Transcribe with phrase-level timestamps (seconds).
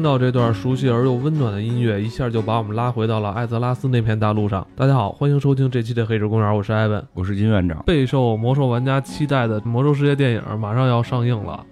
[0.00, 4.66] 听到这段熟悉而又温暖的音乐，一下就把我们拉回到了艾泽拉斯那片大陆上。
[4.74, 7.06] 大家好，欢迎收听这期的《黑石公园》，我是艾文。
[7.12, 11.62] 我是金院长，备受魔兽玩家期待的《魔兽世界》电影马上要上映了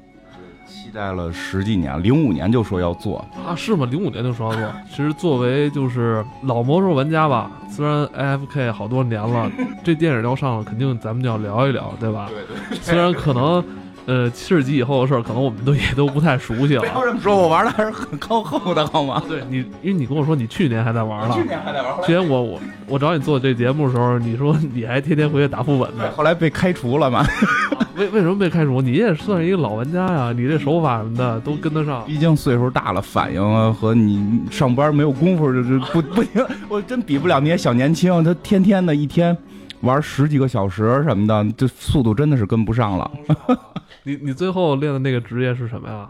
[0.67, 3.57] 期待了十几年，零五年就说要做，啊？
[3.57, 3.89] 是吗？
[3.91, 4.71] 零五年就说要做。
[4.91, 9.51] 其实作为就是老魔兽玩家吧，虽然 AFK 好多年了，
[9.83, 12.29] 这电影要上了，肯定咱们就要聊一聊，对吧？
[12.29, 12.79] 对对。
[12.83, 13.65] 虽然可能，
[14.09, 16.87] 呃，七十级以后的事儿，可能我们都也都不太熟悉了不。
[16.87, 19.23] 要这么说，我玩的还是很靠后的，好吗？
[19.29, 21.35] 对你，因为你跟我说你去年还在玩呢。
[21.35, 27.23] 去年还在玩，后之前我我我找你做这节目的时候，你说你还天天回去打副本呢，后来被开除了嘛，
[27.97, 28.81] 为为什么被开除？
[28.81, 32.03] 你也算是一个老玩家呀，你这手法什么的都跟得上。
[32.07, 39.37] 毕竟岁数大了，反应啊和你上班没有功夫，就是不不行，我真比不了那些小年轻，他天天的一天
[39.81, 43.11] 玩十几个小时什么的，这速度真的是跟不上了。
[44.05, 46.09] 你你最后练的那个职业是什么呀？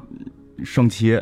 [0.65, 1.21] 圣骑，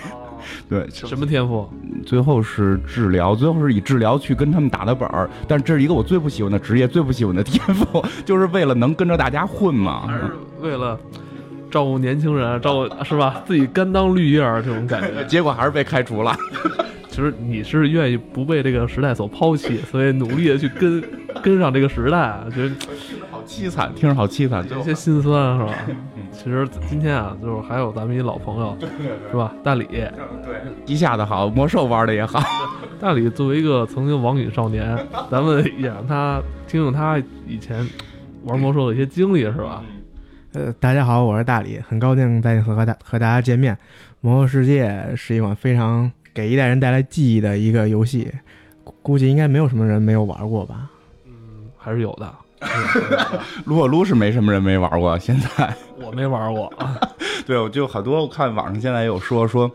[0.68, 1.68] 对，什么天赋？
[2.06, 10.06] 最后是治疗，最后是以治疗去跟他们打的本儿，但是这是一个我最不喜欢的职业，最不喜欢的天赋， 就是为了能跟着大家混嘛。
[10.06, 10.98] 还是为了
[11.72, 13.42] 照顾年轻人，照顾是吧？
[13.46, 15.24] 自己甘当绿叶儿这种感觉。
[15.26, 16.36] 结果还是被开除了。
[17.08, 21.02] 其实你是愿意不被这个时代所抛弃，所以努力的去跟
[21.42, 22.74] 跟上这个时代，觉得
[23.30, 24.66] 好凄惨，听着好凄惨。
[24.70, 25.74] 有些心酸是吧？
[26.30, 28.76] 其实今天啊，就是还有咱们一老朋友
[29.30, 29.52] 是吧？
[29.62, 30.10] 大李，对，
[30.86, 32.40] 一下的好，魔兽玩的也好。
[32.98, 34.96] 大李作为一个曾经网瘾少年，
[35.30, 37.86] 咱们也让他听听他以前
[38.44, 39.82] 玩魔兽的一些经历是吧？
[40.54, 43.74] 呃，大家好，我是大理，很高兴再次和大和大家见面。
[44.20, 44.86] 《魔兽世界》
[45.16, 48.30] 是一款非常给一代人带来记忆的一个游戏，
[48.84, 50.90] 估估计应该没有什么人没有玩过吧？
[51.24, 51.32] 嗯
[51.78, 52.30] 还是有的，
[53.64, 56.70] 撸啊撸是没什么人没玩过，现在 我没玩过。
[57.46, 59.70] 对，我就很多我看网上现在也有说说，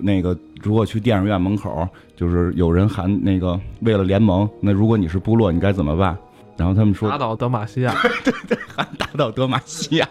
[0.00, 6.18] 那个如果去电影院门口，就是有人喊那个为了联盟，那如果你是部落，你该怎么办？
[6.60, 10.06] 然后他们说打倒德玛西亚， 对对喊打倒德玛西亚，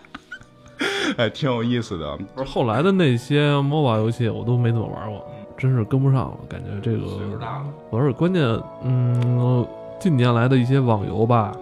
[1.15, 2.17] 哎，挺有意思的。
[2.33, 5.23] 不是后来的那些 MOBA 游戏我都没怎么玩过，
[5.55, 7.05] 真是跟不上了，感觉这个。
[7.39, 8.43] 大了，而且关键，
[8.83, 9.63] 嗯，
[9.99, 11.55] 近年来的一些网游吧，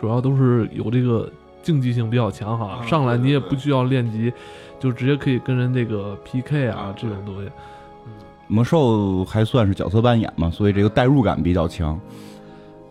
[0.00, 1.30] 主要都是有这个
[1.62, 4.32] 竞技性比较强哈，嗯上来你也不需要练级，
[4.80, 7.50] 就直接可以跟人这个 PK 啊这种东西。
[8.46, 12.00] 魔兽还算是角色扮演嘛，所以这个代入感比较强。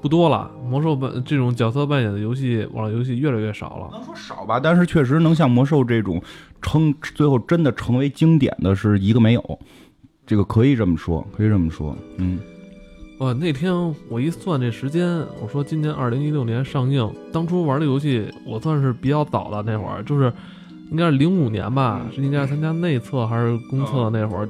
[0.04, 3.90] 不多了，魔兽扮这种角色扮演的游戏，网络游戏越来越少了。
[3.94, 6.22] 能说少吧，但是确实能像魔兽这种
[6.62, 9.60] 称最后真的成为经典的是一个没有，
[10.28, 12.38] 这个可以这么说，可以这么说，嗯。
[13.20, 13.74] 哇，那天
[14.10, 15.08] 我一算这时间，
[15.42, 20.34] 我说今年二零一六年上映，当初玩这游戏我算是比较早的那会儿，就是
[20.92, 24.50] 应该是零五年吧，是应该是参加内测还是公测那会儿。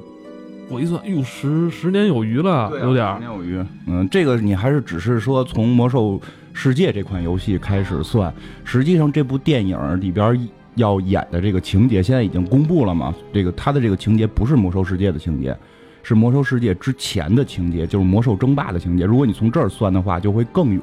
[0.73, 3.19] 我一算，哎呦，十十年有余了，有点儿。
[3.19, 3.63] 年有余。
[3.85, 6.19] 嗯，这个你还是只是说从魔兽
[6.51, 13.13] 世界这款游戏开始算，实际上这部电影里边要演的这个情节现在已经公布了嘛？
[13.31, 15.55] 这个它的这个情节不是魔兽世界的情节，
[16.01, 19.05] 是魔兽世界之前的情节，就是魔兽争霸的情节。
[19.05, 20.81] 如果你从这儿算的话，就会更远，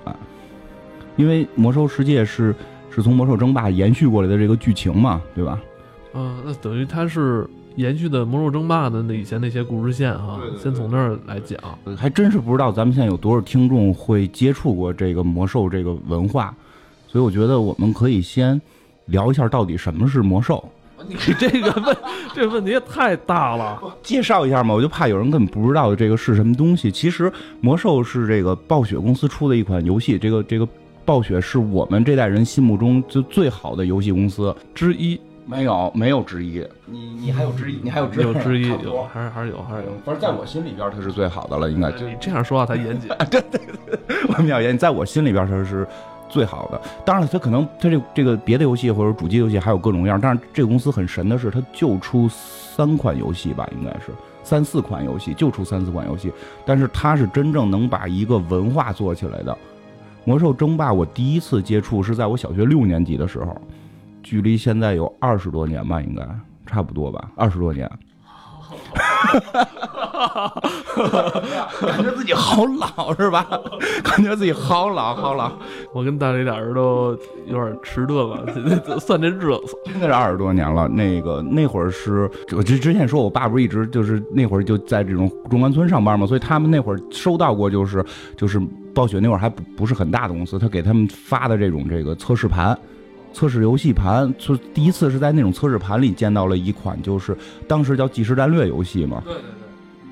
[1.17, 2.55] 因为魔兽世界是
[2.95, 5.61] 是从魔兽争霸延续过来的这个剧情嘛，对吧？
[6.15, 11.59] 嗯、那等于它是延续的魔兽争霸的那以前那些故事线哈，先从那儿来讲。
[11.85, 16.55] 呃还真是不知道咱们现在有多少听众会接触过这个魔兽这个文化，
[17.07, 18.61] 所以我觉得我们可以先
[19.07, 20.69] 聊一下到底什么是魔兽，
[21.07, 21.97] 你这个问
[22.35, 23.81] 这问题也太大了。
[24.03, 26.91] 介绍一下嘛，我就怕有人根本不知道这个是什么东西。
[26.91, 30.69] 其实魔兽是这个暴雪公司出的一款游戏，这个这个
[31.05, 35.19] 暴雪是我们这代人心目中就最好的游戏公司，之一
[35.51, 36.65] 没有没有之一。
[36.87, 37.81] 你你还有之一？
[37.83, 38.23] 你还有之一？
[38.23, 38.71] 有之一
[39.13, 39.91] 还是还是有还是有。
[40.05, 43.11] 反正在我心里边它是最好的了，应该就你这样说话才严谨。
[43.31, 43.99] 对对对
[44.31, 45.87] 我们要严谨，在我心里边它是
[46.29, 46.81] 最好的。
[47.05, 54.13] 当然了，它可能它这这个别的游戏或者主机游戏还有各种各样，但是这个公司很神的是，它就出三款游戏吧，应该是
[54.45, 56.33] 三四款游戏，就出三四款游戏。
[56.65, 59.57] 但是它是真正能把一个文化做起来的。
[60.25, 63.57] 魔兽争霸，我第一次接触是在我小学六年级的时候，
[64.23, 66.27] 距离现在有二十多年吧，应该
[66.67, 67.91] 差不多吧，二十多年。
[71.81, 73.47] 感觉自己好老是吧？
[74.05, 75.51] 感觉自己好老好老，
[75.93, 78.47] 我跟大雷俩人都有点迟钝了，
[79.01, 79.77] 算这日子。
[79.87, 80.87] 真的是二十多年了。
[80.89, 88.05] 那个那会儿是我之之前说，我爸不是一直就是那会儿就在这种中关村上班嘛，所以他们那会儿收到过就是
[88.37, 88.61] 就是
[88.95, 92.79] 暴雪那会儿还不不是很大的公司，他给他们发的这种这个测试盘。
[93.33, 97.37] 测试游戏盘，就第一次是在那种测试盘里见到了一款，就是
[97.69, 99.23] 当时叫即时战略游戏嘛。
[99.25, 99.51] 对对对。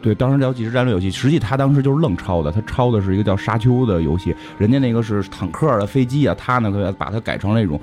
[0.00, 7.80] 对，当时叫即时战略游戏，实际他当时就是愣抄的，他抄的是一个叫《沙丘》的游戏，人家那个是坦克啊、飞机啊，他呢把它改成那种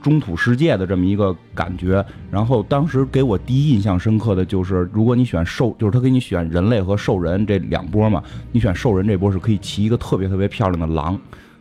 [0.00, 2.02] 中土世界的这么一个感觉。
[2.30, 11.20] 然后当时给我第一印象深刻的就是，如果你选兽，就是他给你选人类和兽人这两波嘛，你选兽人这波是可以骑一个特别特别漂亮的狼，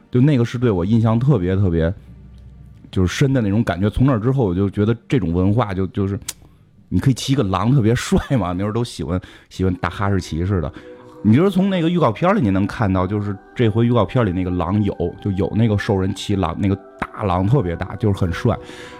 [0.09, 1.93] 就那个是对我印象特别特别
[2.91, 3.89] 就是深的那种感觉。
[3.89, 6.19] 从那之后，我就觉得这种文化就就是。
[6.93, 8.51] 你可以骑个狼，特别帅嘛？
[8.51, 9.17] 那时候都喜欢
[9.47, 10.69] 喜欢大哈士奇似的。
[11.23, 18.53] 你就是从那个预告片里你能看到，就是这回预告片里那个狼有就有那个兽人骑狼，那个大狼特别大，就是很帅。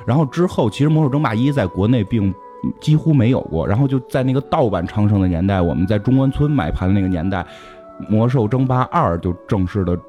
[0.08, 2.34] 然后之后其实《魔兽争霸一》在国内并
[2.80, 7.40] 几乎没有过，然后就在那个盗版昌盛的年代，我们在中关村买盘的那个年代，
[8.08, 10.00] 《魔兽争霸二》就正式的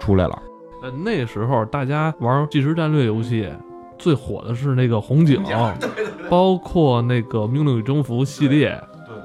[0.00, 0.36] 出来了。
[0.84, 3.48] 呃，那时候大家玩即时战略游戏。
[3.96, 5.42] 最火的是那个红警，
[6.28, 8.78] 包括那个《命令与征服》系列，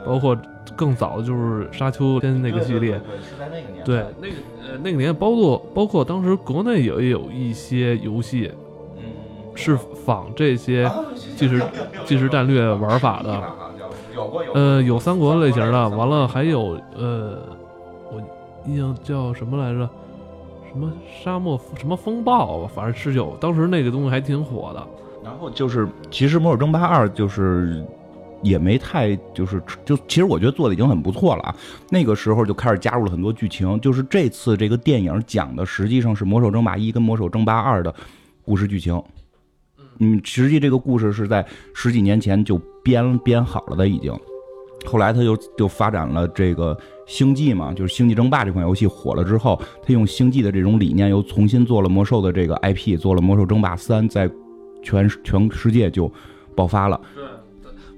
[0.06, 0.38] 包括
[0.77, 3.01] 更早的就是《沙丘》跟那个系列。
[3.83, 8.50] 对，那个呃那个年，包括包括当时国内也有一些游戏，
[9.56, 10.89] 是仿这些
[11.35, 11.61] 即时
[12.06, 13.44] 即时战略玩法的。
[14.53, 17.39] 呃，有三国类型的，完了还有呃，
[18.11, 18.21] 我
[18.67, 19.89] 印象叫什么来着？
[20.71, 20.92] 什么
[21.24, 24.88] 沙漠什么风暴，反正是有，当时那个东西还挺火的。
[25.24, 27.83] 然后就是，其实《魔兽争霸二》就是
[28.42, 31.56] 也没太就是就，其实我觉得做的已经很不错了啊。
[31.89, 37.94] 那个时候就开始加入了很多剧情，就是这次这个电影讲的实际上是《魔兽争霸一》跟《魔兽争霸二》的
[38.45, 39.01] 故事剧情。
[40.00, 44.18] 嗯，实际这个故事是在十几年前就编编好了的，已经。
[44.86, 46.75] 后来他又就发展了这个
[47.09, 54.29] 星际嘛，就是《星际争霸》这款游戏火了之后，他用星际的这种理念又重新做了魔兽的这个 IP，做了《魔兽争霸三》，在
[54.83, 56.09] 全全世界就
[56.56, 57.01] 爆发了。
[57.15, 57.23] 对，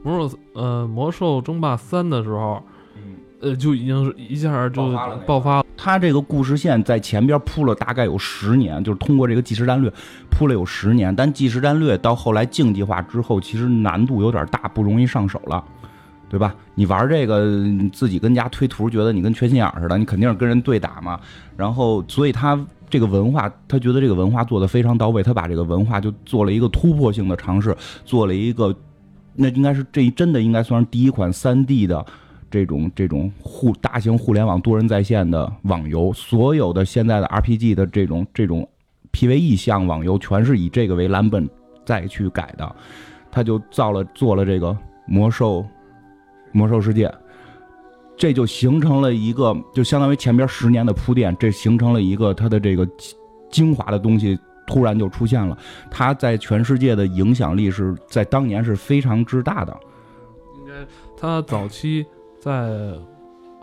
[0.02, 2.64] 魔兽呃，《魔兽争霸三》的时候，
[3.42, 4.82] 呃，就已经是一下就
[5.28, 5.66] 爆发了。
[5.76, 9.92] 他这个故事线在前边铺了大概有十年，就是通过这个即时战略
[10.30, 15.62] 铺了有十年，但即时战略到后来竞技化之后，其实难度有点大，不容易上手了。
[16.32, 16.56] 对吧？
[16.76, 17.46] 你玩这个，
[17.92, 21.20] 自己跟家推图，觉得你跟缺心眼似的，你肯定是跟人对打嘛。
[21.58, 22.58] 然后，所以他
[22.90, 27.76] 这个文化，他觉得这个文化做的非常到位，他把这个文化就做了一个突破性的尝试，
[28.06, 28.74] 做了一个，
[29.36, 32.06] 那应该是这真的应该算是第一款三 D 的
[32.50, 36.14] 这种这种互大型互联网多人在线的网游。
[36.14, 38.66] 所有的现在的 RPG 的这种这种
[39.12, 41.46] PVE 向网游，全是以这个为蓝本
[41.86, 42.74] 再去改的。
[43.30, 45.66] 他就造了做了这个魔兽。
[46.52, 47.14] 魔兽世界，
[48.18, 52.88] 这就形成了一个，就相当于前边十年的铺垫，这形成了一个它的这个
[53.50, 54.38] 精华的东西，
[54.68, 55.58] 突然就出现了。
[55.90, 59.76] 它在全世界的影响力是在当年是非常之大的。
[60.60, 60.74] 应该，
[61.18, 62.06] 它早期
[62.40, 62.94] 在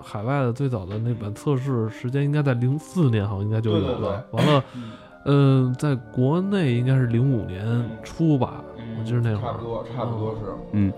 [0.03, 4.25] 海外的最早的那版测试时间应该在零四年，好像应该就有了。
[4.33, 4.65] 完了，
[5.27, 8.63] 嗯，在国内应该是零五年初吧，
[8.99, 9.53] 我记得那会儿。
[9.53, 10.41] 差不多，差不多是，
[10.73, 10.93] 嗯。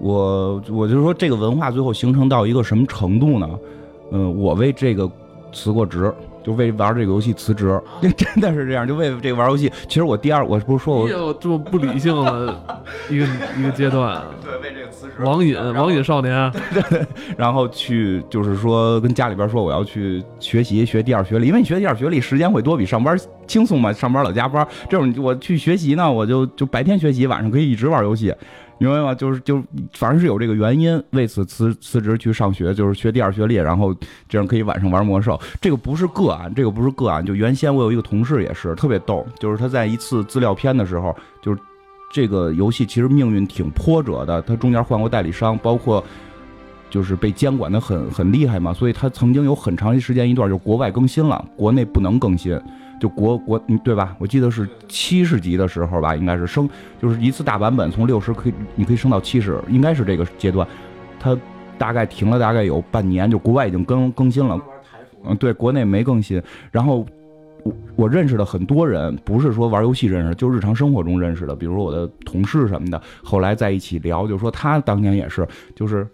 [0.00, 3.48] 我我就说这个文化最后形成到一个什么程度呢？
[4.12, 5.10] 嗯，我为这个
[5.52, 7.80] 辞过职，就为玩这个游戏辞职，
[8.16, 9.72] 真的是这样，就为这个玩游戏。
[9.88, 12.62] 其实我第二，我不是说我这么不理性的
[13.08, 13.26] 一个
[13.58, 15.24] 一个阶段，对，为这个辞职。
[15.24, 16.52] 网瘾，网瘾少年，
[16.90, 28.34] 对，然后去就是说跟家里边说我要去学习学第二学历，因为你学第二学历时间会多，比上班轻松嘛，上班老加班，这种我去学习呢，我就就白天学习，晚上可以一直玩游戏。
[28.78, 29.14] 明白吗？
[29.14, 29.62] 就是就
[29.92, 33.94] 反正是有这个原因，为此辞辞职去上学，就是学第二学历，然后
[34.28, 35.40] 这样可以晚上玩魔兽。
[35.60, 37.24] 这个不是个案，这个不是个案。
[37.24, 41.60] 就原先我有一个同事也是特别逗，就是他在一次资料片的时候，就是
[42.12, 46.02] 这个游戏其实命运挺波折的，他中间换过代理商，包括
[46.90, 52.60] 就是被监管的很很厉害嘛，所以他曾经有很长一时间一段就国外更新了，国内不能更新。
[53.00, 54.16] 就国国对吧？
[54.18, 56.68] 我记得是七十级的时候吧，应该是升，
[57.02, 60.66] 就是一次大版本从六十可以，你可以升到七十，应该是这个阶段。
[61.18, 61.36] 它
[61.76, 64.58] 大概停了大概有半年，就国外已经更更新了。
[65.24, 66.40] 嗯，对，国内没更新。
[66.70, 67.04] 然后
[67.62, 76.06] 我我认识的很多人，不是说玩游戏认识，就日常生活中认识的，比如我的同事什么的，后来在一起聊，就说他当年也是，就是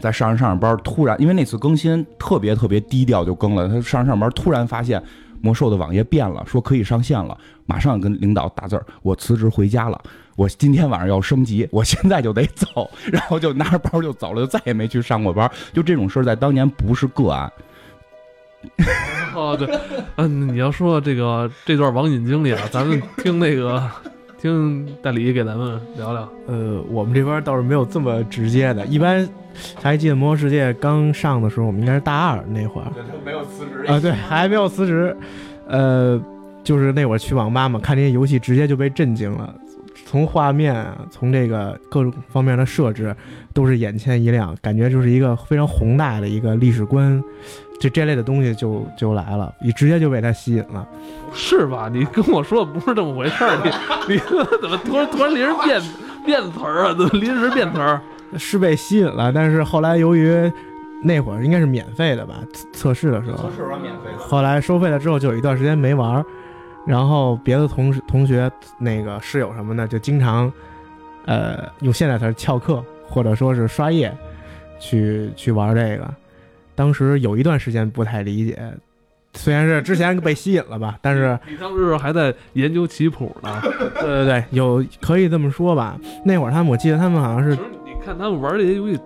[0.00, 5.02] 在上着上着班，突然因为那次更新特别特别低调就更了，他上着上班突然发现。
[5.42, 10.00] 魔兽的网页变了，说可以上线了，马上跟领导打字儿，我辞职回家了，
[10.36, 15.50] 我今天晚上要升级，我现在就得走，然后就拿着包就走了，就再也没去上过班。
[15.72, 17.52] 就这种事儿，在当年不是个案。
[19.34, 19.68] 哦，对，
[20.16, 23.82] 嗯，你要说这个这段网瘾经历啊，咱们听那个
[24.40, 26.28] 听大李给咱们聊聊。
[26.46, 29.28] 呃，我们这边倒是没有这么直接的，一般
[29.80, 35.16] 还记得《魔兽世界》刚上的时候，我们应该是大二那会儿对，他没有辞职啊，对，还没有辞职，
[35.66, 36.20] 呃，
[36.62, 39.54] 就是那会儿去网吧嘛，看这些游戏直接就被震惊了，
[40.06, 43.14] 从画面啊，从这个各种方面的设置，
[43.52, 47.22] 都是眼前一亮，感觉就是一个非常宏大的一个历史观，
[47.80, 50.86] 这这类的东西就就来了，你直接就被它吸引了。
[51.34, 51.90] 是吧？
[51.92, 53.56] 你跟我说的不是这么回事儿，
[54.08, 54.20] 你你
[54.60, 55.80] 怎么突然突然临时变
[56.24, 56.94] 变词儿啊？
[56.94, 58.00] 怎么临时变词儿？
[58.38, 60.50] 是被吸引了，但是后来由于
[61.02, 64.18] 那会儿应该是免费的吧，测测试的时候，测试完免费的。
[64.18, 66.24] 后来收费了之后就有一段时间没玩儿，
[66.86, 70.52] 然后别的同事同学那个室友什么的就经常，
[71.26, 74.16] 呃，用现在词儿翘课或者说是刷夜，
[74.78, 76.08] 去去玩这个。
[76.74, 78.58] 当时有一段时间不太理解，
[79.34, 83.60] 虽然是之前被吸引了吧，但是你当时还在研究棋谱呢。
[84.00, 85.98] 对对对，有可以这么说吧。
[86.24, 88.98] 那会儿他们我记得他们好像是你看他们玩这些游戏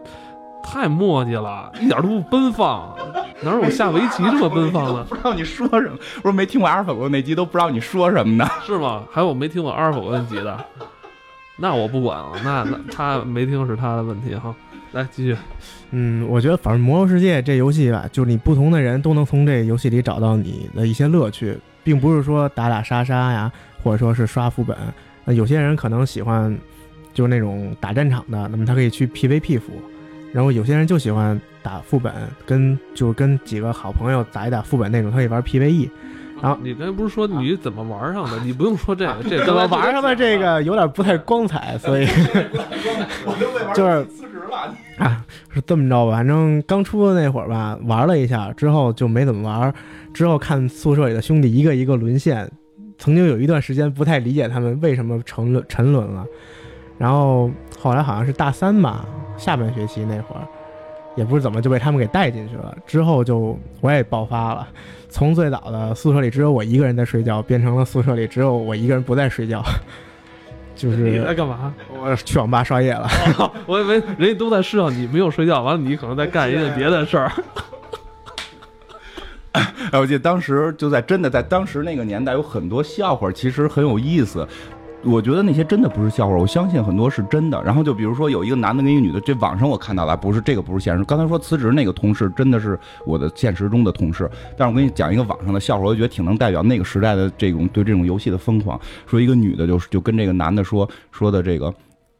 [0.62, 2.96] 太磨叽了，一点都不奔放，
[3.42, 5.04] 哪有下围棋这么奔放的？
[5.08, 8.48] 不知道你说什么，我说没听过阿尔法狗那集，都不知道你说什么呢。
[8.64, 9.04] 是吗？
[9.10, 10.58] 还有我没听过阿尔法狗那集的，
[11.58, 14.54] 那我不管了，那那他没听是他的问题哈。
[14.92, 15.36] 来继续，
[15.90, 24.76] 嗯，我觉得反正《魔兽世界》这游戏吧，就是你不同的人都能从这游戏里找到你的一些乐趣，并不是说打打杀杀呀，或者说是刷副本。
[25.26, 26.56] 呃，有些人可能喜欢
[27.16, 29.72] 就是那种打战场的，那么他可以去 PVP 服；
[30.34, 32.12] 然后有些人就喜欢打副本，
[32.44, 35.88] 跟就是跟几个好朋友打一打副本那种，他可以玩 PVE。
[36.42, 38.38] 然后你刚才不是说你怎么玩上的？
[38.44, 42.04] 你不用说这个，这怎么 玩上的这个有点不太光彩，所以
[43.74, 44.76] 就是辞职了。
[45.00, 46.12] 啊，是这么着吧？
[46.12, 49.72] 反正刚出的那会儿吧，玩了一下之后就没怎么玩。
[50.12, 52.46] 之后看宿舍里的兄弟一个一个沦陷，
[52.98, 56.26] 曾经有一段时间不太理解他们为什么沉沦沉沦了。
[56.98, 59.04] 然后后来好像是大三吧，
[59.36, 60.42] 下半学期那会儿，
[61.14, 62.76] 也不知怎么就被他们给带进去了。
[62.86, 64.66] 之后就我也爆发了，
[65.08, 69.62] 从最早的宿舍里只有我一个人在睡觉，变成了宿舍里只有我一个人不在睡觉，
[70.74, 71.74] 就是你在干嘛？
[71.90, 73.08] 我去网吧刷夜了。
[73.66, 77.30] 我以为人家都在睡觉，你没有睡觉，完了你可能在干一件别的事儿。
[79.52, 84.46] 哎，我记得当时就在真的在当时那个年代，有很多笑话，其实很有意思。
[85.06, 87.62] 我觉得那些真的不是笑话，我相信很多是真的。
[87.62, 91.04] 然后就比如说有一个男的跟一个女的，这网上我看到了，不是这个不是现实。
[91.04, 98.78] 刚才说辞职那个同事真的是我的现实中的同事，但是我跟你讲一个网上的笑话，我觉得挺能代表那个时代的这种对这种游戏的疯狂。
[99.06, 101.72] 说一个女的就是就跟这个男的说说的这个。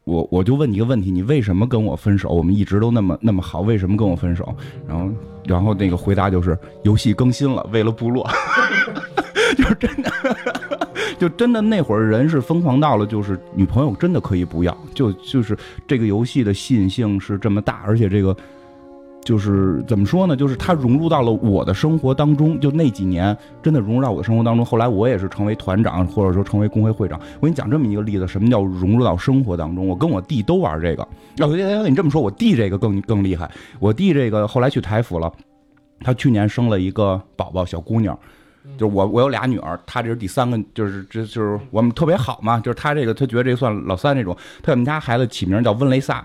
[0.05, 2.29] 我我就问你一个问题，你为什么跟我分手？
[2.29, 4.57] 我们一直都那么那么好，为什么跟我分手？
[4.87, 5.11] 然后
[5.45, 8.25] 然后那个回答就是游戏更新了，为了部落，
[9.59, 10.09] 就是真的，
[11.19, 18.35] 就真的那会儿人是疯狂到了，就是女朋友真的可以不要，就就是这个游戏的吸引性是这么大，而且这个
[19.23, 20.37] 就是怎么说呢？
[20.37, 24.65] 就是它融入到了我的生活当中，就那几年真的融入到我的生活当中。
[24.65, 27.21] 后来我也是成为团长，或者说成为工会会长。
[27.41, 29.87] 我给你讲这么一个例子，什么叫融入到生活当中？
[29.87, 31.07] 我跟我弟都玩这个。
[31.37, 31.49] 要
[31.89, 33.51] 你这么说，我弟这个更更厉害。
[33.81, 35.33] 我弟这个后来去台服了，
[36.01, 38.17] 他去年生了一个宝宝，小姑娘。
[38.79, 42.59] 就是我，我有俩女儿，她这是第三个，就是这就是我们特别好嘛。
[42.61, 44.37] 就是她这个，她觉得这算老三那种。
[44.63, 46.25] 她我们家孩子起名叫温雷萨，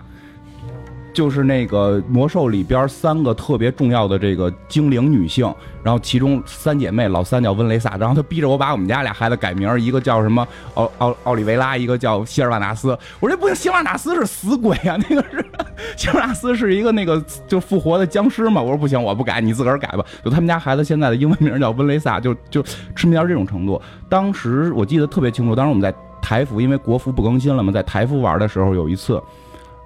[1.12, 5.52] 就是那个魔兽里边三个特别重要的这个精灵女性，
[5.82, 12.96] 然后其中三姐妹，老三叫温雷萨，然后他逼着我把我们家俩孩子改名，一个叫什么奥奥奥里维拉，一个叫希尔瓦纳斯。
[13.20, 15.44] 我说不行，希尔瓦纳斯是死鬼啊，那个是
[15.96, 18.62] 希尔瓦纳斯是一个那个就复活的僵尸嘛。
[18.62, 20.04] 我说不行，我不改，你自个儿改吧。
[20.24, 22.62] 就他们家孩子现在的英文名叫温雷萨，就就
[22.94, 23.80] 痴迷到这种程度。
[24.08, 29.22] 当时我记得特别清楚，当时我们在台服，因为国服不更新了嘛，在台服玩的时候有一次，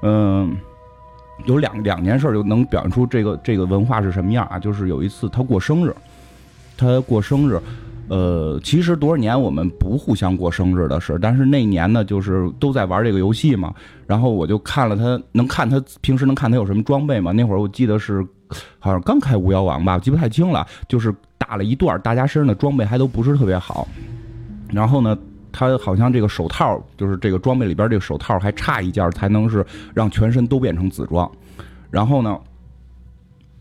[0.02, 0.56] 嗯。
[1.44, 4.58] 有两两件事就能表现出这个这个文化是什么样啊？
[4.58, 5.94] 就是有一次他过生日，
[6.76, 7.60] 他过生日，
[8.08, 13.72] 呃，其实多少年我们不互相过生日的事，但是那年呢，就是都在玩这个游戏嘛。
[14.06, 17.30] 然后我就看了他，能看他平时能看他有什么装备吗？
[17.32, 18.26] 那会儿我记得是
[18.78, 20.66] 好像刚开巫妖王吧，记不太清了。
[20.88, 23.86] 就是打了一段，大家身上的装备还都不是特别好。
[24.72, 25.16] 然后呢？
[25.58, 31.30] 他好像这个手套，就是这个装备里边这个手套还差一件，才能是让全身都变成紫装。
[31.90, 32.38] 然后呢，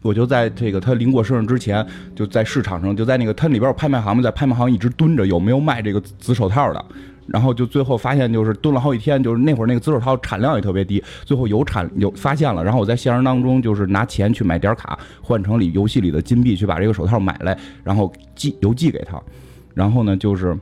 [0.02, 6.86] 我就在这个他临过生日之前，就在市场上，就在那个他里边有拍卖行嘛，在拍卖行一直蹲着，有没有卖这个紫手套的？
[7.28, 19.18] 然后就最后发现就是蹲了好几天，就是那会儿那个紫手套产量也特别低，最后有产有发现了，然后我在现实当中就是拿钱去买点卡换成里游戏里的金币去把这个手套买来，然后寄邮寄给他，
[19.74, 20.58] 然后呢就是。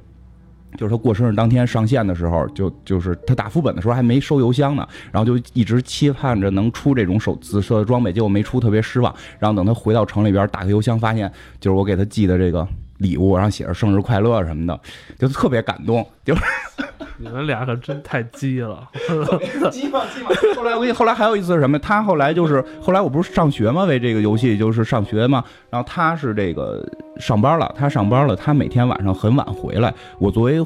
[0.78, 9.14] 就是他过生日当天上线的时候，就就是他打副本的时候还没收邮箱呢，然后就一直期盼着能出这种手紫色的装备，结果没出，特别失望。
[9.40, 14.80] 然后等他回到城里边，打开邮箱发现就是我给他寄的这个礼物，然后写着生日快乐什么的，
[15.18, 16.08] 就特别感动。
[16.24, 16.34] 就
[17.18, 18.88] 你们俩可真太鸡了。
[19.72, 20.30] 鸡嘛鸡嘛。
[20.56, 21.78] 后来我跟你，后来还有一次是什么？
[21.80, 25.44] 他后来就是后来我不是上学嘛，为这个游戏就是上学嘛。
[25.70, 26.84] 然后他是这个
[27.20, 29.94] 上班了，他上班了，他每天晚上很晚回来。
[30.18, 30.60] 我作为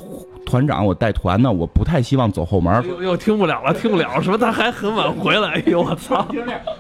[0.48, 2.84] 团长，我带团呢，我不太希望走后门。
[2.88, 5.50] 又又听不了了，听不了，什么他还很晚回来？
[5.50, 6.26] 哎呦我操！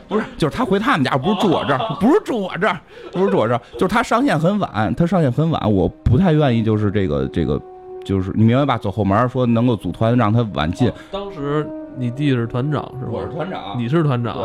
[0.08, 2.80] 不是，就是他回他们家，不是住我这儿，不是住我这儿，
[3.12, 7.62] 不是住我这儿，就是他上线很晚，他上线很晚，我不太愿意，就是这个这个。
[8.06, 8.78] 就是你明白吧？
[8.78, 10.90] 走后门说能够组团让他晚进。
[11.12, 13.12] 当时你弟是团长是吧？
[13.12, 14.34] 我是团长，你是团长。
[14.38, 14.44] 对。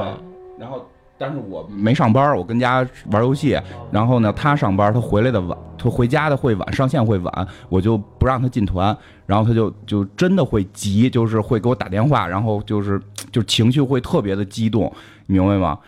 [0.58, 0.84] 然后，
[1.22, 3.56] 但是我没上班，我跟家玩游戏。
[3.92, 8.96] 然后呢，他上班，他回来的晚，他回家的会晚，上线会晚，我就不让他进团。
[9.24, 13.00] 然后他就就真的会急，就是会给我打电话，然后就是
[13.30, 14.92] 就情绪会特别的激动，
[15.26, 15.78] 明白吗？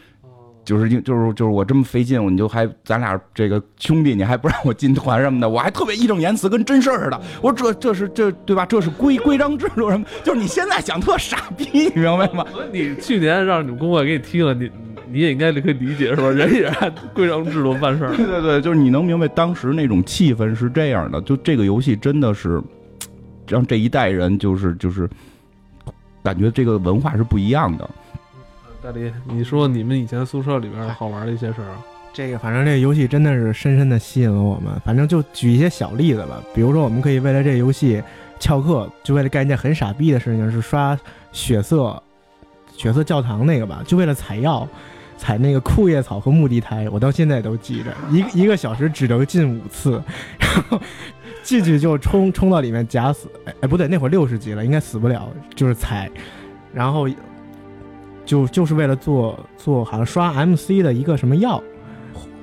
[0.64, 7.20] 就是就是就是我这么费劲，你就还咱俩这个兄弟，你还不让我进团什么的，我还特别义正言辞，跟真事儿似的。
[7.42, 8.64] 我说这这是这对吧？
[8.64, 10.06] 这是规规章制度什么？
[10.22, 12.46] 就是你现在想特傻逼，你明白吗？
[12.50, 14.70] 所以你去年让你们工会给你踢了，你
[15.14, 16.28] 你也应该可以理解是吧？
[16.28, 18.16] 人也按规章制度办事儿。
[18.16, 21.20] 对对对，就是你能明白当时那种气氛是这样的。
[21.22, 22.60] 就这个游戏真的是
[23.46, 25.08] 让这一代人就是就是
[26.20, 27.88] 感觉这个文化是不一样的。
[28.82, 31.76] 大李，你说你们以前宿舍里边好玩的一些事儿？
[32.12, 34.72] 这个反正这个游戏真的是深深的吸引了我们。
[34.84, 38.02] 反正就举一些小例子吧，比如说我们可以为了这个游戏
[38.40, 40.98] 翘课，就为了干一件很傻逼的事情，是刷
[41.30, 42.02] 血色
[42.76, 44.68] 血色教堂那个吧，就为了采药，
[45.16, 50.02] 采那个枯叶草和木地苔，我到现在都记着，一一个小时只能进五次，
[50.38, 50.80] 然后
[51.42, 53.28] 进去就冲冲到里面假死，
[53.60, 56.10] 哎不对，那会儿六十级了，应该死不了，就是采，
[56.72, 57.08] 然后。
[58.26, 61.62] 就就是为了做做好像刷 MC 的一个什么药，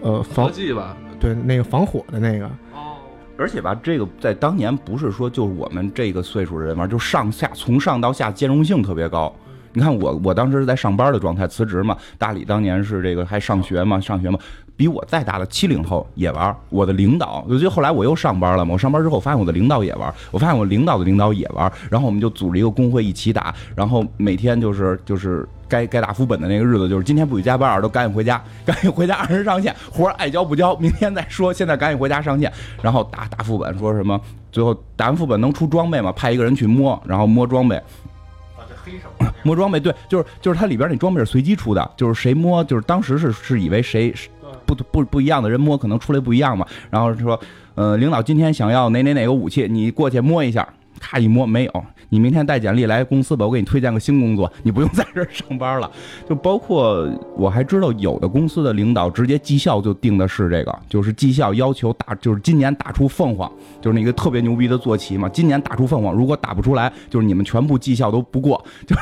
[0.02, 2.46] 呃，防剂吧，对，那个防火的那个。
[2.46, 3.02] 哦。
[3.36, 9.36] 而且吧，这个在当年不是说就是我们这个岁数人玩，就上下从上到下兼容性特别高。
[9.74, 11.98] 你看我我当时是在上班的状态，辞职嘛。
[12.18, 14.38] 大理当年是这个还上学嘛，上学嘛。
[14.78, 34.20] 比我再大的七零后也玩，我的领导，尤其后来我又上班了嘛，我上班之后发现我的领导也玩，我发现我领导的领导也玩，然后我们就组织一个工会一起打，然后每天就是就是该该打副本的那个日子，就是今天不许加班，都 赶紧回家，赶紧回家按时上线，活爱交不交，明天再说，现在赶紧回家上线，然后 打打副本，说什么
[34.52, 36.12] 最后打完副本能出装备吗？
[36.12, 37.76] 派一个人去摸，然后摸装备。
[37.76, 44.14] 啊，这黑手摸装备，对，就是就是它里边那装备是随机出的，就是谁摸，就是当时是是以为谁。
[44.66, 47.40] 不不不一样的人摸可能出来不一样嘛，然后说，
[47.76, 50.68] 呃，领导今天想要哪哪哪个武器，你过去摸一下，
[51.00, 55.90] 咔一摸没有，你明天带简历来公司吧，我给你推荐个新工作，你不用 在这儿上班了。
[56.28, 68.94] 就包括我还知道有的公司的领导直接绩效就定的是这个，就是绩效要求打，就是今年打出凤凰，就是那个特别牛逼的坐骑嘛，今年打出凤凰，如果打不出来，就是你们全部绩效都不过，就。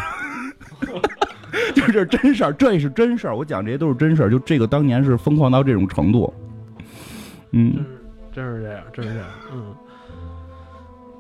[1.75, 3.35] 就是真事儿，这也是真事儿。
[3.35, 4.29] 我讲这些都是真事儿。
[4.29, 6.31] 就这个当年是疯狂到这种程度，
[7.51, 7.85] 嗯，
[8.31, 9.75] 真是这样，真是这样，嗯。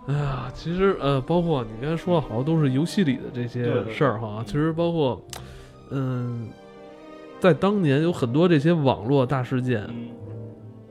[0.09, 4.43] 哎呀，其实呃，包括你刚才说的好像都是游戏里的这些事儿哈。
[4.45, 5.21] 其实包括，
[5.91, 6.49] 嗯，
[7.39, 9.87] 在当年有很多这些网络大事件，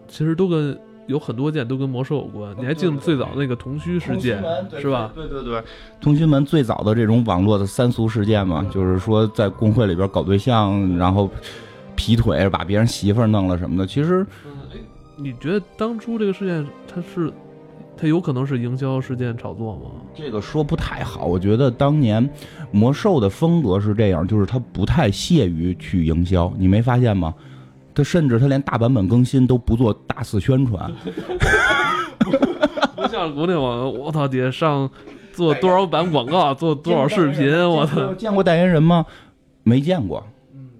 [0.06, 0.78] 其实都跟。
[1.08, 4.44] 有很多件都跟魔兽有关，你还记得最早那个同虚事件
[4.78, 5.10] 是吧？
[5.14, 5.64] 对对对，
[6.02, 11.30] 通讯门最早的这种网络的三俗事件嘛，就是说在公会里边搞对象，然后
[11.96, 13.86] 劈腿，把别人媳妇弄了什么的。
[13.86, 14.20] 其实，
[14.70, 14.76] 哎，
[15.16, 17.32] 你觉得当初这个事件，它是
[18.00, 19.90] 它有可能是营销事件炒作吗？
[20.14, 21.26] 这个说不太好。
[21.26, 22.28] 我觉得当年
[22.70, 27.34] 魔兽的风格是这样，就是它不太屑于去营销，你没发现吗？
[27.94, 30.92] 它甚至它连大版本更新都不做大肆宣传，
[32.94, 34.88] 不像国内网，我操，得上
[35.32, 38.14] 做多少版广告，做多少视频，我操！
[38.14, 39.04] 见过代言人吗？
[39.64, 40.24] 没见过，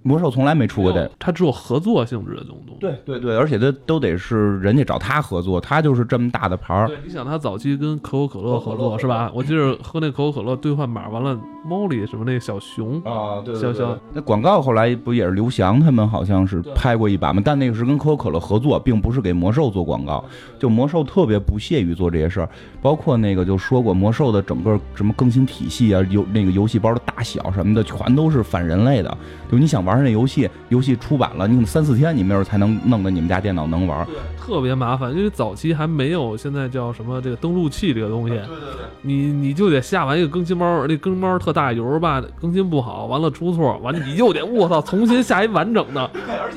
[0.09, 2.75] 魔兽从来没出过这，它只有合作性质的东东。
[2.79, 6.87] 对对对，而且它都得是人家找他合作，他就是这么大的牌儿。
[6.87, 9.31] 对，你想他早期跟可口可乐合作是吧？
[9.35, 11.39] 我记得喝那可口可乐兑换码完了。
[11.63, 17.41] 猫里什么那个小熊，啊，对小小那广告后来不也是刘翔他们好像是拍过一把吗？
[17.43, 20.23] 但那个是跟可口可乐合作，并不是给魔兽做广告。
[20.57, 22.49] 就魔兽特别不屑于做这些事儿，
[22.81, 29.17] 包括那个就说过魔兽的整个什么更新体系啊，游那个游戏包的大小什么的，全都是反人类的。
[29.51, 34.07] 就你想玩那游戏，游戏出版了，你可能三四天你没准才能弄得你们家电脑能玩。
[34.37, 46.09] 特别麻烦，因为早期还没有现在叫什么这个登录器这个东西，对对对，你你就得下完一个更新包，那更新包特大，有时候吧更新不好，完了出错，完了你又得我操重新下一完整的，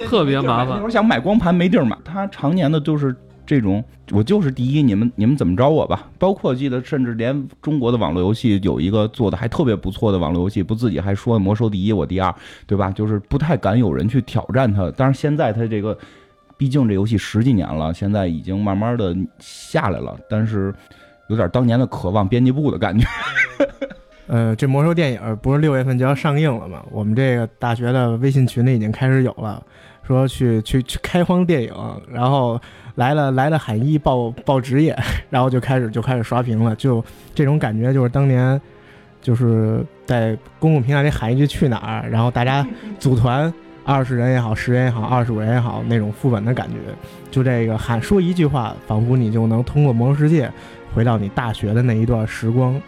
[0.06, 0.86] 特别麻烦那会。
[0.86, 6.08] 儿想买光盘没地儿买，他常年的就是这种，我就是第一，你们你们怎么着我吧？
[6.18, 12.34] 包括记得，甚至连中国的网络游戏有一个做的还特别不错的网络游戏，不自己还说魔兽第一，我第二，
[12.66, 12.90] 对吧？
[12.90, 14.92] 就是不太敢有人去挑战他。
[14.96, 15.96] 但是现在他这个，
[16.56, 20.72] 毕竟这游戏十几年了，现在已经慢慢的下来了，但是
[21.28, 23.04] 有点当年的渴望编辑部的感觉。
[24.28, 26.82] 呃，这魔兽电影不是六月份就要上映了吗？
[26.90, 29.62] 我们这个大学的微信群里已经开始有了，
[30.06, 31.74] 说去去去开荒电影，
[32.10, 32.58] 然后
[32.94, 34.96] 来了来了喊一报报职业，
[35.28, 37.04] 然后就开始就开始刷屏了，就
[37.34, 38.58] 这种感觉就是当年
[39.20, 42.66] 就是在公共平台里喊一句去哪儿，然后大家
[43.00, 43.52] 组团
[43.84, 46.76] 二十人也好，十人也好，二十五人也好，那种副本的感觉，
[47.30, 50.50] 就这个喊说一句话，仿佛你就能通过魔兽世界
[50.94, 52.80] 回到你大学的那一段时光。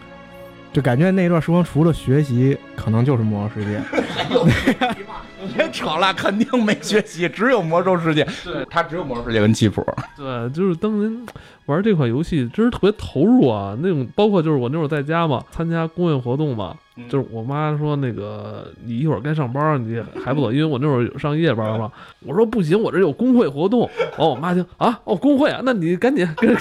[0.75, 3.81] 就感觉那段时光除了学习，可能就是魔兽世界。
[5.55, 8.27] 别扯了，肯定没学习，只有魔兽世界。
[8.43, 9.81] 对，他只有魔兽世界跟棋谱。
[10.17, 11.25] 对，就是当年
[11.67, 13.73] 玩这款游戏，真是特别投入啊！
[13.79, 21.89] 那种包括就是我那会儿在家嘛，参加公益活动嘛，嗯就是我妈说那个你一会儿该上班，你还不走，因为我那会儿上夜班嘛。
[22.27, 23.89] 我说不行，我这有工会活动。
[24.17, 26.53] 哦，我妈听啊，哦工会啊，那你赶紧跟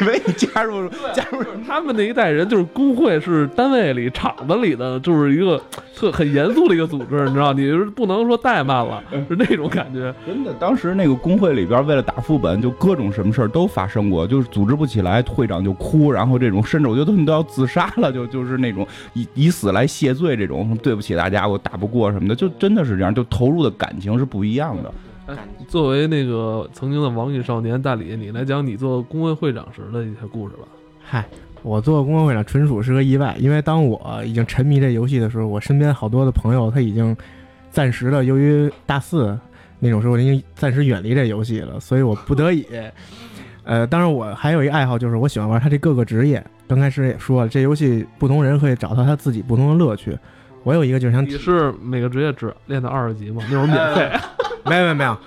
[0.00, 5.60] 以为你加入 加入他们那一代人，就是工会是单位里、厂子里的，就是一个
[5.94, 10.14] 特很严肃的一个组织，你知道，你是不能说怠慢了， 是那种感觉。
[10.26, 24.92] 真的，当时那个工会里边，为了打副本，就各种什么事儿都发生过，就是组织不起来，会长就哭，然后这种甚至我觉得他们都要自杀了，就就是那种以以死来谢罪，这种对不起大家，我打不过什么的，就真的是这样，就投入的感情是不一样的。
[25.68, 30.62] 作为那个曾经的网瘾少年大理，你来讲你做工会会长时的一些故事吧。
[31.02, 31.24] 嗨，
[31.62, 37.16] 我做工会会长纯属是个意外，因为当我已经沉迷这游戏的时候，我身边好多的朋友他已经
[37.70, 39.38] 暂时的由于大四
[39.78, 42.66] 那种时候已经暂时远离这游戏了，所以我不得已。
[43.64, 46.44] 呃，当然我还有一个爱好，就是我喜欢玩它这各个职业。
[46.66, 50.16] 刚开始也说了，这游戏不同人可以找到他自己不同的乐趣。
[50.62, 53.42] 我有一个就是想你是每个职业只练到二十级吗？
[53.50, 54.10] 那会儿免费。
[54.62, 55.18] 没有没有没有，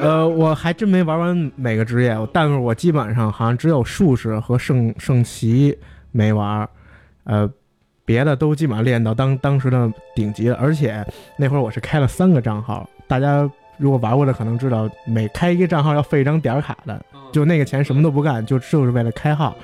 [0.00, 5.76] 呃，我还真没玩完每个职业，但是我基本上好像只有术士和圣圣骑
[6.12, 6.66] 没玩，
[7.24, 7.48] 呃，
[8.06, 10.56] 别的都基本上练到当当时的顶级了。
[10.58, 16.98] 而且那会儿我是开了三个账号，大家如果玩过的可能知道，每开一个账号要费一张点卡的，
[17.30, 19.54] 就那个钱什么都不干，就就是为了开号。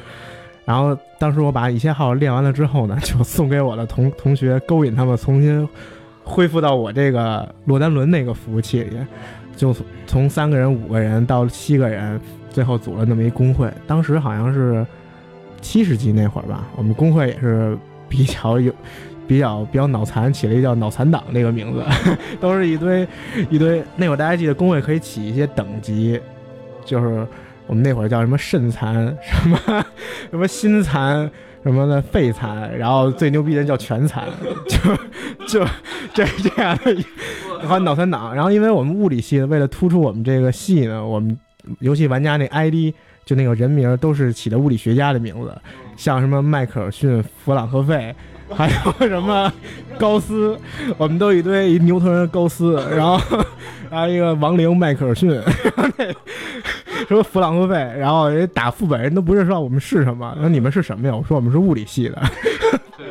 [0.67, 5.67] 然后当时我把一些号练完了之后呢， 就送给我的同同学，勾引他们重新
[6.23, 8.99] 恢复到我这个洛丹伦那个服务器里，
[9.57, 9.75] 就
[10.07, 13.73] 从三个人、五个人到七个人，最后组了那么一工会。
[13.87, 14.85] 当时好像是
[15.63, 18.71] 七十级那会儿吧，我们工会也是比较有。
[19.29, 21.83] 比较比较脑残，起了一个叫“脑残党”这个名字，
[22.41, 23.05] 都是一堆
[23.51, 23.83] 一堆。
[23.97, 26.21] 那会儿大家记得工会可以起一些等级，
[26.85, 27.27] 就是
[27.67, 29.59] 我们那会儿叫什么肾残，什么
[30.31, 31.31] 什么心残，
[31.63, 34.25] 什么的肺残，然后最牛逼的叫全残，
[34.69, 34.79] 就
[35.47, 35.67] 就
[36.15, 37.05] 这这样的一，
[37.67, 38.35] 还有脑残党。
[38.35, 41.37] 然后因为我们物理系的，为了突出我们这个系呢，我们
[41.81, 45.57] 游戏玩家那 ID 就那个人名都是起的物理学家的名字，
[45.97, 48.15] 像什么迈克尔逊、弗朗克费。
[48.55, 49.53] 还有什么
[49.99, 50.59] 高斯，
[50.97, 53.19] 我们都一堆一牛头人高斯，然后
[53.91, 55.43] 还有一个亡灵迈克尔逊，然
[55.77, 56.07] 后那
[57.07, 61.15] 什么弗朗克费，然后人打副本人都不认识到我们是什么，那你们是什么呀？
[61.15, 62.23] 我说我们是物理系的。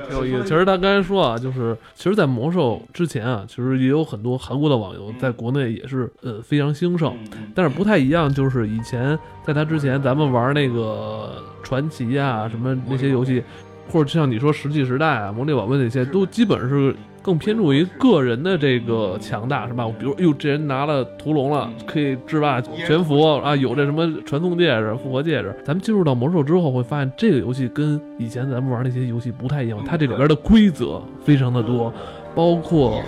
[0.07, 0.43] 挺有意思。
[0.43, 7.15] 其实他刚才说啊，就是其实，在魔兽之前啊，其实也有很多韩国的网游在国内也是呃非常兴盛，
[7.55, 13.43] 但是不太一样，就是以前在他之前，咱们玩那个传奇啊什么那些游戏。
[13.89, 19.85] 或者就像你说石器时代啊、魔力宝贝那些，都基本是更偏重于个人的这个强大，是吧？
[19.97, 25.55] 比如，哟，这人拿了屠龙了，可以制霸全服啊，有这什么传送戒指、复活戒指。
[25.63, 31.93] 咱们进入到魔兽之后，会发现这个游戏跟以前咱们玩那些游戏不太一样，它这里边的规则非常的多，
[32.35, 33.01] 包括，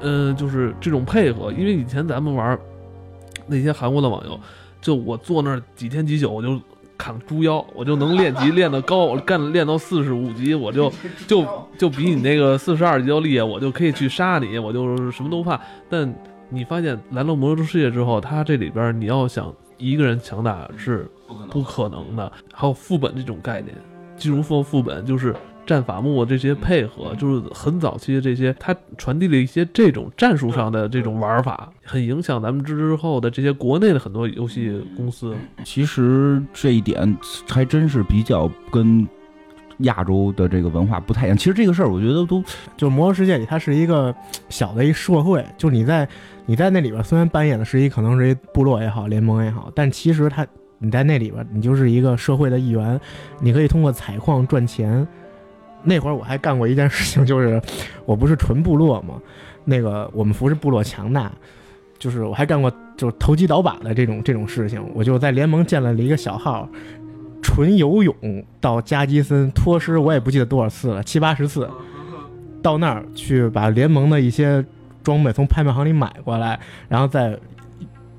[0.00, 2.58] 嗯、就是这种配合，因为以前咱们玩
[3.46, 4.38] 那些韩国的网游，
[4.80, 6.60] 就我坐那儿几天几宿，我就。
[7.00, 10.92] 砍猪腰，我就能练级练得高，我干练到四十五级，我就
[11.26, 11.46] 就
[11.78, 15.58] 就比你那个四十二级要厉害，我就可以去杀你，我就什么都不怕。
[15.88, 16.14] 但
[16.50, 21.10] 你发现来了魔兽世界之后，它这里边你要想一个人强大是
[21.50, 22.30] 不可能的。
[22.52, 23.74] 还有副本这种概念，
[24.16, 25.34] 进入副副本就是
[25.66, 35.34] 战法木这些配合，就是很早期的这些，它传递了一些这种战术上的这种玩法，很影响咱们之后的这些国内的很多游戏公司。
[35.64, 37.16] 其实这一点
[37.48, 39.06] 还真是比较跟
[39.78, 41.36] 亚洲的这个文化不太一样。
[41.36, 42.42] 其实这个事儿，我觉得都
[42.76, 44.14] 就是魔兽世界里，它是一个
[44.48, 46.08] 小的一社会，就是你在
[46.46, 50.46] 你在那里边，虽然扮演的是一可能是一部落也好，联盟也好，但其实它
[50.78, 53.00] 你在那里边，你就是一个社会的一员，
[53.40, 55.06] 你可以通过采矿赚钱。
[55.82, 57.60] 那会儿我还干过一件事情，就是
[58.04, 59.14] 我不是纯部落嘛，
[59.64, 61.30] 那个我们服是部落强大，
[61.98, 66.68] 就是我还干过就是投机倒把的这种这种事情，我就在联盟建了一个小号，
[67.42, 68.14] 纯游泳
[68.60, 71.68] 到加基森脱尸，我也不记得多少次了，七八十次，
[72.62, 74.64] 到那儿去把联盟的一些
[75.02, 77.38] 装备从拍卖行里买过来，然后再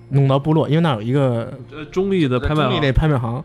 [0.10, 3.44] 弄到部落，因为那儿有一个呃，中立的拍卖行中立那拍卖行，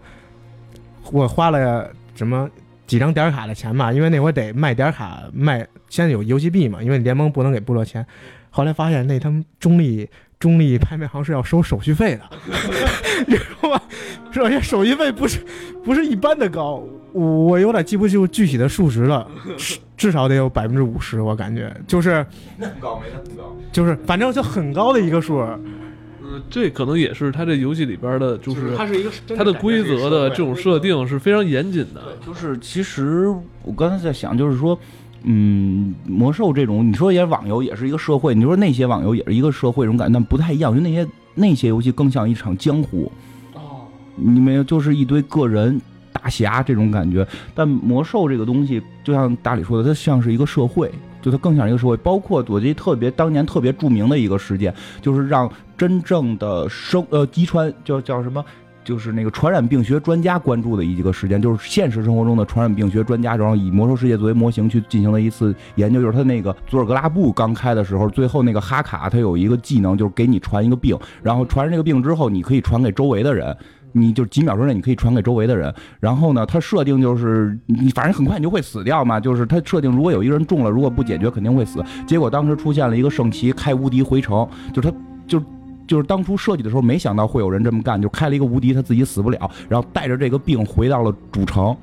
[1.13, 2.49] 我花了什么
[2.87, 8.07] 几张点卡的钱吧，因为那会儿得卖点卡卖，现在有游戏币嘛，因为联盟不能给部落钱。
[8.51, 12.23] 后来发现那他们中立中立拍卖行是要收手续费的，
[13.27, 13.81] 你知道吗？
[14.43, 15.41] 而且手续费不是
[15.85, 22.25] 不是一般的高，我有点记不住具体的数值了，至至少得有百分之五十，我感觉就是
[22.57, 23.57] 那么高没那么高。
[23.73, 25.86] 就是反正就很高的一个数，嗯，
[26.51, 32.03] 这可能也是它这游戏里边的，就是它是一个它的规则的这种设定是非常严谨的。
[32.25, 33.29] 就是其实
[33.63, 34.79] 我刚才在想，就是说，
[35.23, 43.11] 嗯，魔兽这种，你说也网游也是一个社会，你说那些网游也是一个社会这种感觉，但不太一样，因为那些那些游戏更像一场江湖，
[43.55, 45.81] 哦，你没有就是一堆个人
[46.13, 47.27] 大侠这种感觉。
[47.55, 51.97] 但魔兽这个东西，就像大理说的，它像是一个社会，就它更像一个社会。
[51.99, 54.73] 包括我记得特别当年特别著名的一个事件，
[55.03, 58.45] 就是让真正的生呃遗传叫叫什么？
[58.85, 66.01] 就是那个传染病学专家关注的一个事件，就是现实生活中的传染病学专家，然后以魔兽世界作为模型去进行了一次研究。
[66.01, 73.57] 就是他那个佐尔格拉布刚开的时候，最后那个哈卡他有一个技能，就是给你传一个病，然后传这个病之后，你可以传给周围的人，
[73.91, 75.75] 你就几秒钟内你可以传给周围的人。
[75.99, 81.83] 然后呢，他设定就是你反正很快你就会死掉嘛，就是他设定如果有一个人中了，如果不解决肯定会死。
[82.07, 84.93] 结果当时出现了一个圣骑开无敌回城，就他
[85.27, 85.43] 就。
[85.87, 91.77] 就是当初设计的时候，没想到会有人这么干，就开了一个无敌，他自己死不了，然后带着这个病回到了主城，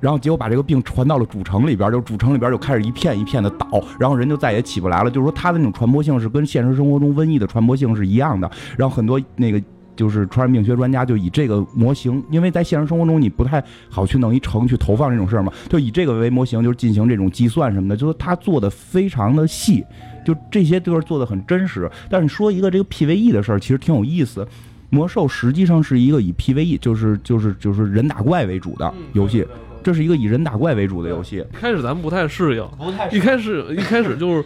[0.00, 5.10] 然后结果把这个病传到了主城里边，就主城里边就开始一片一片的倒，然后人就再也起不来了。
[5.10, 8.50] 就是说，它的那种传播性是跟现实生活中瘟疫的传播性是一样的。
[8.76, 9.62] 然后很多那个
[9.94, 19.84] 就是传染病学专家就以这个模型，因为在现实生活中你不太好去弄一城去投放这种事儿嘛，就以这个为模型，就是进行这种计算什么的，就是他做的非常的细。
[20.24, 24.46] 就这些都是做的很真实，但是说一个这个 PVE 的事儿，其实挺有意思。
[24.90, 29.46] 魔兽实际上是一个以 PVE，就是就是就是人打怪为主的游戏，
[29.84, 31.44] 这是一个以人打怪为主的游戏。
[31.52, 34.44] 一开始咱们不太适应，不太一开始一开始就是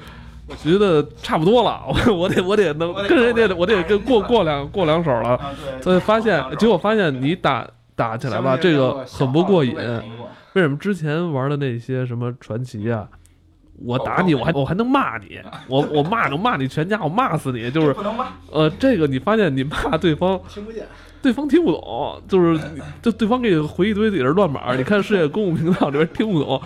[0.63, 5.41] 觉得差不多了，我 我得我得能跟人家我得跟过过两过两手了，
[5.81, 9.75] 所以发现结果发现你打打起来吧，这个很不过瘾。
[10.53, 13.09] 为什么之前玩的那些什么传奇啊？
[13.83, 17.97] 我打你，我还我还能骂你， 我我骂能骂你全家，我骂死你，就是，
[18.53, 20.85] 呃，这个你发现你骂对方 听不见。
[21.21, 22.61] 对方听不懂，就是
[23.01, 26.61] 就对方给你回一堆自己的乱码，你看世界公共频道里边听不懂，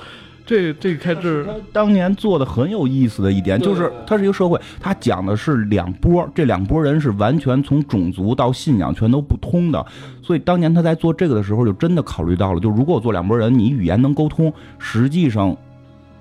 [0.44, 9.86] 这这开支他当年做的很有意思的一点，就是它是一个社会，它讲的是两波，这两波人是完全从种族到信仰全都不通的，
[10.22, 15.56] 所以当年他在做这个的时候，就真的考虑到了，就如果我做两拨人，你语言能沟通，实际上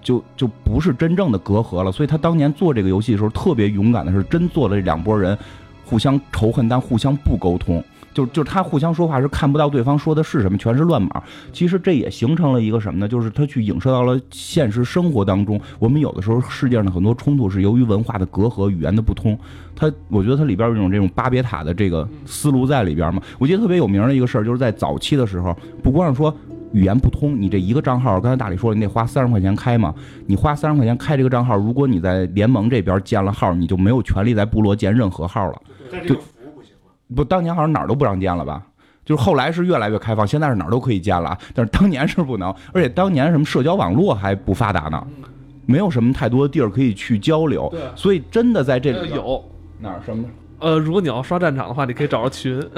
[0.07, 1.91] 就就不是真正的隔阂了。
[1.91, 5.37] 所以他当年做这个游戏的时候，特别勇敢的是真做了这两拨人
[5.83, 7.83] 互相仇恨，但互相不沟通。
[8.13, 11.21] 就就是他互相说话是看不到对方说的是什么，全是乱码。
[11.53, 13.07] 其实这也形成了一个什么呢？
[13.07, 15.59] 就是他去影射到了现实生活当中。
[15.77, 19.37] 我们有的时候世界上的很多冲突是由于文化的隔阂、语言的不通。
[19.75, 23.21] 他我觉得它里边有一种这种巴别塔的这个思路在里边嘛。
[23.37, 26.35] 我记得特别有名的一个事儿，就是在早期的时候，不光是说
[26.73, 29.93] 语言不通，你这一个账号，刚才大李说了，你得花三十块钱开嘛。
[30.25, 35.62] 你花三十块钱开这个账号，如果你在联盟这边建了号，你就没有权利在部落建任何号了。
[35.91, 36.19] 这个
[37.15, 38.62] 不，当年好像哪儿都不让建了吧？
[39.06, 45.08] 就是后来是越来越开放，现在是哪儿都可以建了，但是当年是不能， 而且当年什么社交网络还不发达呢，
[45.65, 49.43] 没有什么太多的地儿可以去交流，对所以真的在这里呃有。
[49.80, 50.25] 哪儿什么？
[50.59, 52.61] 呃，如果你要刷战场的话，你可以找着群。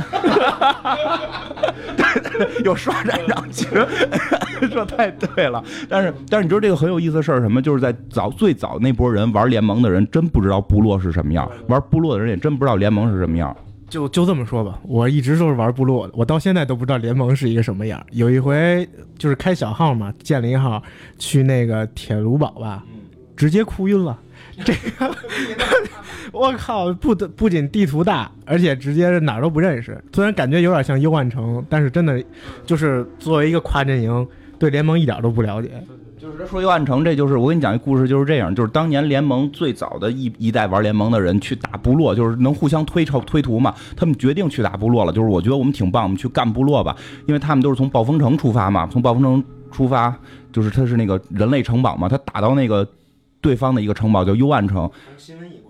[2.64, 3.68] 有刷战场群，
[4.72, 5.64] 说太对了。
[5.88, 7.62] 但是但是你知道这个很有意思的事儿是什么？
[7.62, 13.56] 就是在早最早那波人玩联盟的人，真不知道部落是什么样；玩部落的人也真不知道联盟是什么样。
[13.90, 18.04] 就就这么说吧，我一直都是玩部落的，我到现在都不知道联盟是一个什么样。
[18.12, 18.88] 有一回
[19.18, 20.82] 就是开小号嘛，建了一号
[21.18, 22.84] 去那个铁炉堡吧，
[23.36, 24.18] 直接哭晕了。
[24.66, 25.16] 这个
[26.34, 30.02] 我靠，不得不仅地图大，而且直接是哪儿都不认识。
[30.14, 32.24] 虽然感觉有点像幽暗城，但是真的
[32.66, 35.72] 就是作为一个跨阵营，对联盟一点都不了解。
[36.20, 45.14] 就是说幽暗城，这就是我跟你讲一故事，就是这样，就是当年联盟最早的一一代玩联盟的人去打部落，就是能互相推超推图嘛，他们决定去打部落了。
[45.14, 46.94] 就是我觉得我们挺棒，我们去干部落吧，
[47.26, 50.14] 因为他们都是从暴风城出发嘛，从暴风城出发，
[50.52, 52.86] 就是他是那个人类城堡嘛，他打到那个
[53.40, 54.92] 对方的一个城堡叫幽暗城。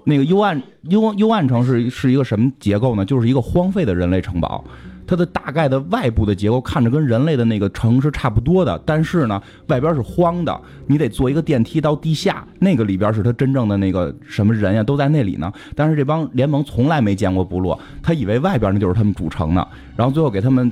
[0.05, 3.05] 那个幽暗幽幽暗城是是一个什么结构呢？
[3.05, 4.63] 就是一个荒废的人类城堡。
[5.05, 15.51] 它的大概的外部的结构看着跟人类的那个城是差不多的，但是呢，外边是荒的，你得坐一个电梯到地下，那个里边是他真正的那个什么人呀，都在那里呢。
[15.75, 20.71] 但是这帮联盟从来没见过部落，他以为外边那就是他们主城呢，然后最后给他们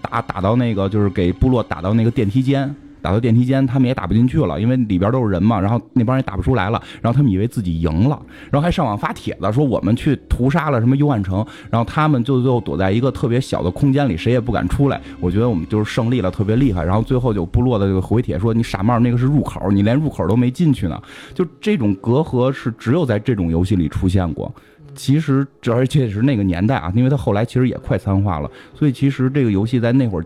[0.00, 2.72] 打打到那个就是给部落打到那个电梯间。
[3.04, 5.60] 打到电梯间，他们也打不进去了，因为里边都是人嘛。
[5.60, 8.18] 然后那帮人打不出来了，然后他们以为自己赢了，
[8.50, 14.98] 然后还上网发帖子说我们去屠杀了什么幽暗城，然后他们就最后躲在一个特别小的空间里，谁也不敢出来。
[15.20, 16.82] 我觉得我们就是胜利了，特别厉害。
[16.82, 20.98] 然后最后就部落的这个回帖说：“你傻帽，那个是入口，你连入口都没进去呢。”
[21.34, 24.50] 就这种隔阂是只有在这种游戏里出现过。
[24.94, 30.24] 其实这而且是那个年代啊，因为他后来其实也快餐化了，所以其实这个游戏在那会儿。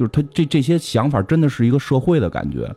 [0.00, 2.74] 就是他这这些想法真的是一个社会的感觉，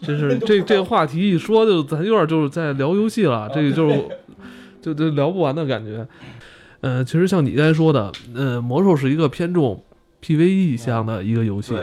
[0.00, 4.02] 真是这这个话题一说就咱有点就是在聊游戏了，这个就是
[4.80, 6.08] 就就聊不完的感觉。
[6.80, 9.84] 呃，其实像你刚才说的，呃，魔兽是一个偏重
[10.22, 11.74] PVE 向的一个游戏，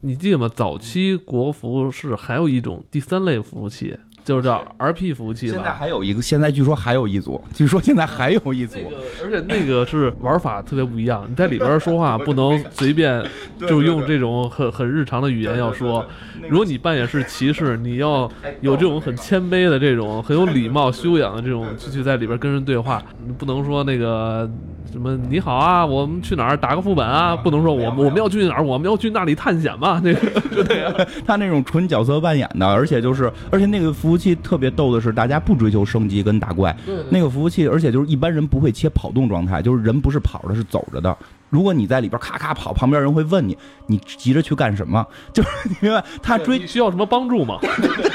[0.00, 0.50] 你记得吗？
[0.52, 3.96] 早期国服是还有一种第三类服务器。
[4.28, 8.76] 就是叫 RP 服务器吧，现在还有一个，现在据说还有一组，据说现在还有一组，
[9.24, 13.24] 而且那个是玩法特别不一样，你在里边说话 不能随便
[13.60, 16.04] 就用这种很很日常的语言要说，
[16.50, 24.46] 如果你扮演是骑士，你要有这种很谦卑的这种很有礼貌修养的这种去去在里边跟人对话，你不能说那个。
[24.90, 25.14] 什么？
[25.28, 27.36] 你好啊，我们去哪儿打个副本啊？
[27.36, 30.00] 不能说我们我们要去哪儿，我们要去那里探险嘛？
[30.02, 30.92] 那个就那样，
[31.26, 36.74] 他那种纯角色扮演的，而且就是，而且那个服务器特别逗的是，大家不追求升级跟打怪。
[37.10, 41.14] 那个服务器，而且就是一般人不会切跑动状态，就是人不是跑着，是走着的。
[41.50, 45.06] 如果你在里边咔咔跑，旁边人会问你，你急着去干什么？
[45.32, 46.02] 就是你明白？
[46.22, 47.58] 他追需要什么帮助吗？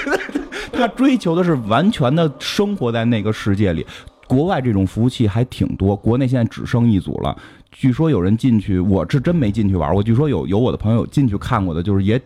[0.74, 3.86] 他追求的是完全的生活在那个世界里。
[4.28, 7.36] 国外这种服务器还挺多，国内现在只剩一组了。
[7.72, 10.02] 据说有人进去，我是真没进去玩过。
[10.02, 12.22] 据说有有我的朋友进去看过的，就是也，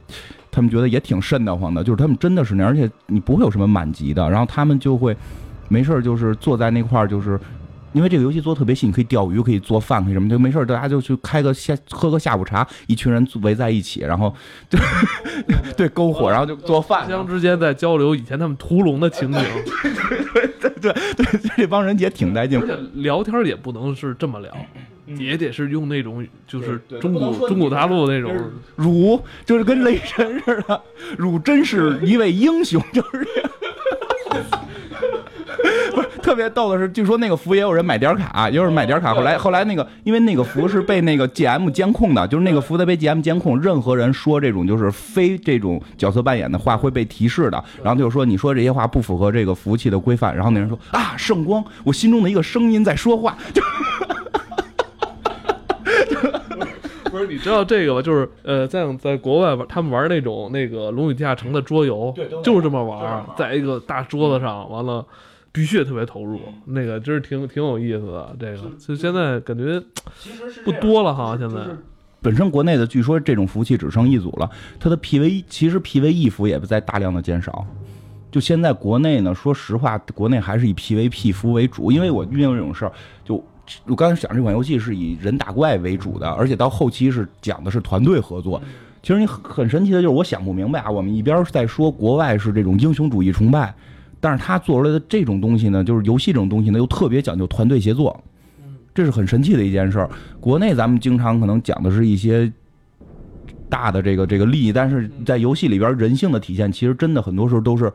[0.51, 1.83] 他们觉得也挺瘆得慌的。
[1.83, 5.15] 就是他们真的是那，而且你不会有什么满级的，然后他们就会
[5.69, 7.39] 没事儿就是坐在那块儿，就是。
[7.93, 14.33] 因为这个游戏做的特别细，你可以钓鱼，可以做饭，可以什么，就没事大家就去开个下，喝个下午茶，一群人围在一起，然后
[14.69, 14.79] 对
[15.75, 19.41] 对篝火，然后就做饭，互相之间在交流以前他们屠龙的情景。
[20.31, 24.55] 对对对对，这帮人也挺带劲，而且聊天也不能是这么聊，
[25.17, 28.35] 也得是用那种就是中古中古大陆那种
[28.75, 30.81] 汝，就是跟雷神似的，
[31.17, 33.27] 汝真是一位英雄，就是。
[36.27, 39.13] 特别逗的是，据说那个服也有人买点卡，也有人买点卡。
[39.13, 47.63] 后来后来那个，因为那个服是被那个 GM 监控的，就是那个服在被 GM 监控，任何人说这种就是非这种角色扮演的话会被提示的。
[47.81, 50.35] 然后他就说你说这些话不符合这个服务器的规范。
[50.35, 53.37] 然后那人说啊，圣光，我心中的一个声音在说话。
[53.53, 53.61] 就
[57.09, 58.01] 不是你知道这个吧？
[58.01, 62.13] 就是呃，在在国外玩，他们玩那种那个《龙与地下城》的桌游，
[62.43, 65.05] 就是这么玩，在一个大桌子上，完了。
[65.51, 68.35] 必须特别投入，那个真是挺挺有意思的。
[68.39, 69.81] 这个就现在感觉
[70.63, 71.37] 不多了哈。
[71.37, 71.57] 现在
[72.21, 74.49] 本身国内的据说这种服务器只剩一组了，
[74.79, 77.65] 它的 PVE 其实 PVE 服也在大量的减少。
[78.29, 81.91] 就现在国内呢，说实话，国内还是以 PVP 服为主。
[81.91, 82.91] 因为我遇到这种事儿，
[83.23, 83.43] 就
[83.85, 88.61] 我刚才讲这款游戏是以人打怪为主的，而且到后期是讲的是团队合作。
[89.01, 93.73] 其实你很神奇的就是，我想不明白啊，我们一边在说国外是这种英雄主义崇拜。
[94.27, 98.21] 但是他做出来的这种东西呢，就是游戏这种东西呢，又特别讲究团队协作，
[98.93, 100.09] 这是很神奇的一件事儿。
[100.41, 102.51] 国内咱们经常可能讲的是一些
[103.69, 107.89] 大的这个这个利益，但是在游戏里边人性的体现，其实真的很多时候都是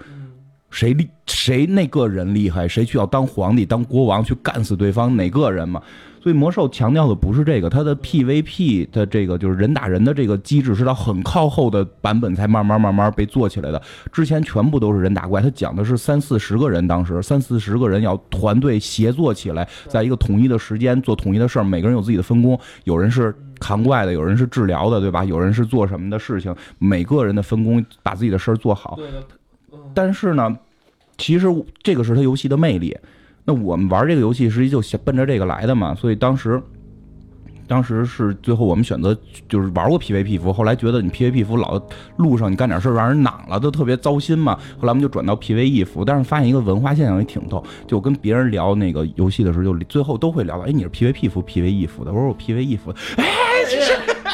[0.73, 5.81] 谁厉谁那个人厉害，谁去要当皇帝、当国王去干死对方哪个人嘛。
[6.21, 13.83] 所以魔兽强调的不是这个，它的 PVP 的这个就是人打人的这个机制是到很靠后的版本才慢慢慢慢被做起来的。
[14.13, 25.25] 之前全部都是人打怪，它讲的是三四十个人，当时三四十个人要团队协作起来，在一个统一的时间做统一的事儿，每个人有自己的分工，有人是扛怪的，有人是治疗的，对吧？
[25.25, 28.97] 有人是做什么的事情，每个人的分工把自己的事儿做好。
[29.95, 30.57] 但是呢，
[31.19, 31.47] 其实
[31.83, 32.97] 这个是它游戏的魅力。
[33.45, 35.95] 那我们玩这个游戏，实际就奔着这个来的嘛。
[35.95, 36.63] 所以当时，
[37.67, 39.17] 当时是最后我们选择
[39.49, 41.81] 就是玩过 PVP 服，后来觉得你 PVP 服老
[42.19, 44.55] 路上你干点事让人攮了，都特别糟心嘛。
[44.79, 52.13] 后来我们就转到 PVE 服，但是发现一个文化现象也挺逗，就跟别人聊那个游戏的时候，就最后都会聊到，哎，你是 PVP 服 PVE 服的？
[52.13, 53.25] 我说我 PVE 服的，哎，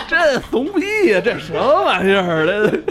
[0.08, 2.46] 这怂逼呀，这什么玩意儿？
[2.46, 2.82] 这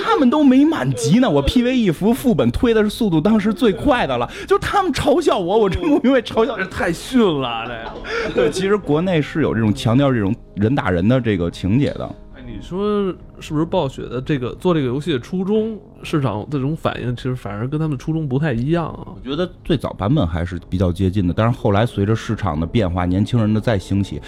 [0.00, 8.34] 他们都没满级呢，我 PVE 服副本推的是速度当时最快的了，就他们嘲笑我，我真不明白嘲笑这太逊了，这个。
[8.34, 12.08] 对，其实国内是有这种强调这种人打人的这个情节的。
[12.36, 19.08] 哎，你说是不是暴雪的这个做这个游戏的初衷，市场这种反应，其实反而跟他们初衷不太一样啊？
[19.08, 24.20] 我觉得最早版本还是比较接近的，但是后来随着市场的变化，年轻人的再兴起，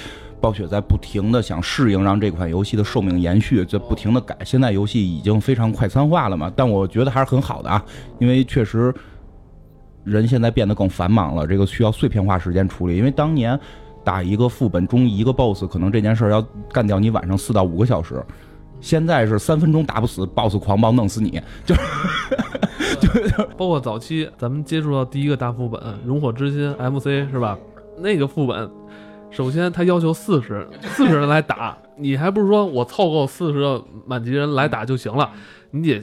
[0.45, 4.37] 暴雪在不停的想适应，让这款游戏的寿命延续，在不停的改。
[4.45, 7.83] 现在游戏已经非常快餐化了嘛，但我觉得还是很好的啊，
[8.19, 8.95] 因为确实
[10.05, 12.95] 人现在变得更繁忙了，这个需要碎片化时间处理。
[12.95, 13.59] 因为当年
[14.05, 18.23] 打一个副本中一个 BOSS，可能这件事儿要干掉你晚上四到五个小时。
[18.83, 27.59] 现在是三分钟打不死，BOSS 狂暴弄死你，就是就 包括早期咱们接触到第一个大副本《熔火之心》MC 是吧？
[27.97, 28.69] 那个副本，
[29.35, 35.31] 首先他要求四十四十人来打，你还不是说我凑够四十个满级人来打就行了？
[35.73, 36.03] 你得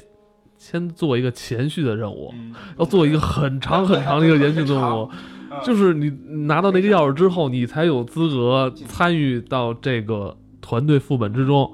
[0.57, 2.33] 先做一个前续的任务，
[2.77, 5.09] 要做一个很长很长的一个延续任务，
[5.63, 6.09] 就是你
[6.45, 11.73] 拿到那个钥匙之后，你才有资格参与到这个团队副本之中。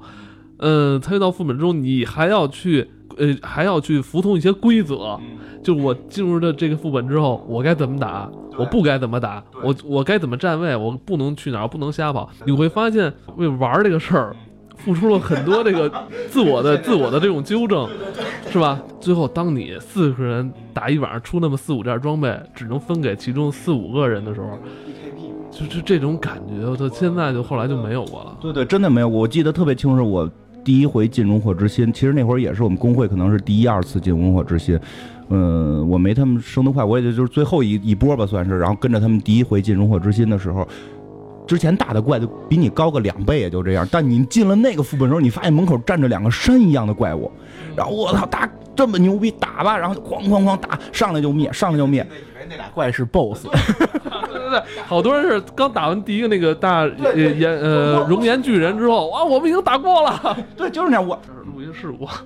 [0.60, 5.18] 嗯，参与到副本中，你还要去，呃，还要去服从一些规则。
[5.60, 12.30] 就是我进入了这个副本之后，我该怎么打，我不该怎么打，我我该怎么站位，我不能去哪儿，不能瞎跑。
[12.46, 14.36] 你会发现，为玩这个事儿，
[14.76, 15.92] 付出了很多这个
[16.28, 17.88] 自我的、自我的这种纠正，
[18.50, 18.80] 是吧？
[19.00, 24.56] 最后，当你四个人打一晚上出那么四五件装备，只能分给其中四五个人的时候，
[25.50, 26.88] 就就这种感觉，我操！
[26.88, 28.36] 现在就后来就没有过了。
[28.40, 29.08] 对对，真的没有。
[29.08, 30.30] 我记得特别清楚，我
[30.68, 34.78] 第一回进熔火之心，其实那会儿也是我们工会可能是第一二次进熔火之心。
[35.30, 38.58] 嗯，我没他们升得快，我也就就是最后一一波吧，算是。
[38.58, 40.68] 然后跟着他们第一回进熔火之心的时候，
[41.46, 43.88] 之前打的怪就比你高个两倍，也就这样。
[43.90, 47.32] 但你进了那个副本时候，你发现门口站着两个山一样的怪物，
[47.74, 48.46] 然后我操，打
[48.76, 52.06] 这么牛逼，打吧，然后哐哐哐打，上来就灭，上来就灭。
[52.48, 60.36] 那俩怪是 BOSS，对对对，好多人是刚打完第一个那个大呃岩呃熔岩巨人之后，哇，我们已经打过了。
[60.56, 61.06] 对，就是那样。
[61.06, 62.08] 我这是录音事故。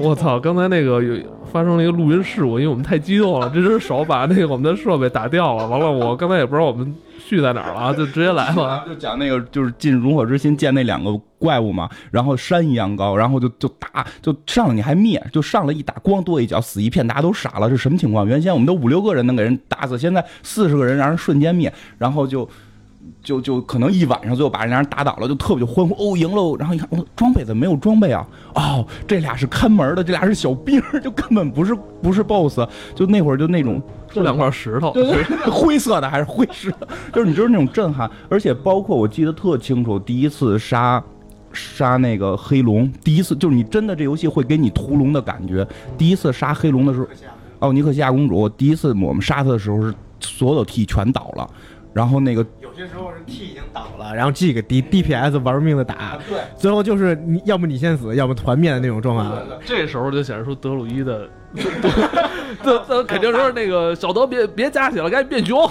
[0.02, 0.40] 我操！
[0.40, 1.16] 刚才那个有
[1.52, 5.66] 发生了一个录音事故，因为我们太激动了，这只手把那个我们的设备打掉了。
[5.68, 6.94] 完了，我刚才也不知道我们
[7.36, 8.84] 续在哪儿了啊， 就直接来吧。
[8.86, 18.26] 就讲那个就是进熔火之心见那两个怪物嘛，然后山一样高，然后就就打，就上了你还灭，就上来一打，咣跺一脚死一片，大家都傻了，是什么情况？
[18.26, 22.48] 原先我们都五六个人能给人打死，现在四十个人让人瞬间灭，然后就。
[23.20, 26.56] 就就可能一晚上，最后把人家人打倒了，就特别就欢呼哦赢喽。
[26.56, 28.24] 然后一看，哦装备怎么没有装备啊？
[28.54, 32.60] 哦，这俩是看门的，这俩是小兵，就根本不是不是 BOSS。
[32.94, 33.82] 就那会儿就那种
[34.12, 34.92] 这两块石头，
[35.50, 36.72] 灰色的还是灰石，
[37.12, 38.10] 就是 你就是那种震撼。
[38.28, 41.02] 而且包括我记得特清楚，第一次杀
[41.52, 45.66] 杀那个黑龙，第一次就是你真的这游戏会给你屠龙的感觉。
[45.96, 47.06] 第一次杀黑龙的时候，
[47.58, 51.48] 哦尼克西亚公主，第一次我们杀她的时候是所有的 T 全倒了，
[51.92, 52.44] 然后那个。
[52.60, 59.42] 有些时候是 T 已经倒了，然后 G 给 D DPS 玩命的打，对，最后就是你要么你先死，要么团灭的那种状态。
[59.62, 61.28] 这时候就显示出德鲁伊的，
[62.62, 65.68] 这这肯定是那个小德别别加血了，赶紧变熊。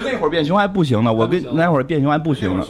[0.00, 2.64] 那会儿变熊还不行呢，我跟那会儿变熊还不行呢。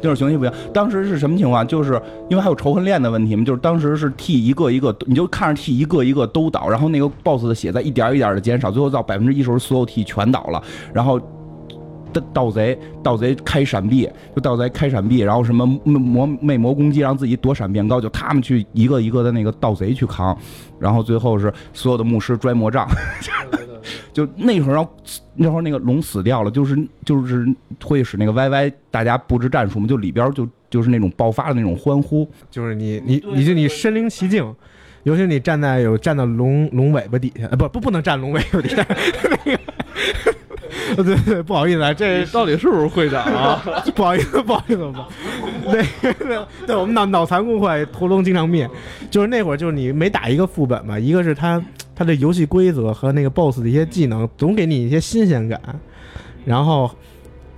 [0.00, 1.66] 就是熊 T 不行，当时是什么情况？
[1.66, 2.00] 就是
[2.30, 10.62] 因为还有仇恨链的问题嘛，就是当时是 T 一个一个，你就看着 T 一个一个都倒，然后那个 BOSS 的血在一点一点的减少，最后到百分之一时候，所有 T 全倒了，
[10.94, 11.20] 然后。
[12.12, 20.36] 盗盗贼，盗贼开闪避，就盗贼开闪避，然后什么魔魅魔攻击，让自己躲闪变高，就他们去一个一个的那个盗贼去扛，
[20.78, 22.86] 然后最后是所有的牧师拽魔杖，
[24.12, 24.88] 就那会儿，
[25.34, 27.46] 那会儿那个龙死掉了，就是就是
[27.82, 34.54] 会使那个 YY 大家布置战术嘛，就里边就就是那种爆发的那种欢呼，就是你你你就你身临其境。
[35.04, 38.86] 尤其你站在有站到龙龙尾巴底下，呃，不不不能站龙尾巴底下，
[39.46, 39.58] 那。
[40.96, 43.62] 对 对，不好意思啊，这到底是不是会长啊？
[43.94, 46.36] 不好意思，不好意思，不， 对对
[46.66, 48.68] 对，我们脑脑残工会屠龙经常灭，
[49.10, 51.62] 就是那会儿就是你每打一个副本嘛，一个是他
[51.94, 55.60] 他的游戏规则和那个 BOSS 的一些技能总给你一些新鲜感，
[56.44, 56.90] 然后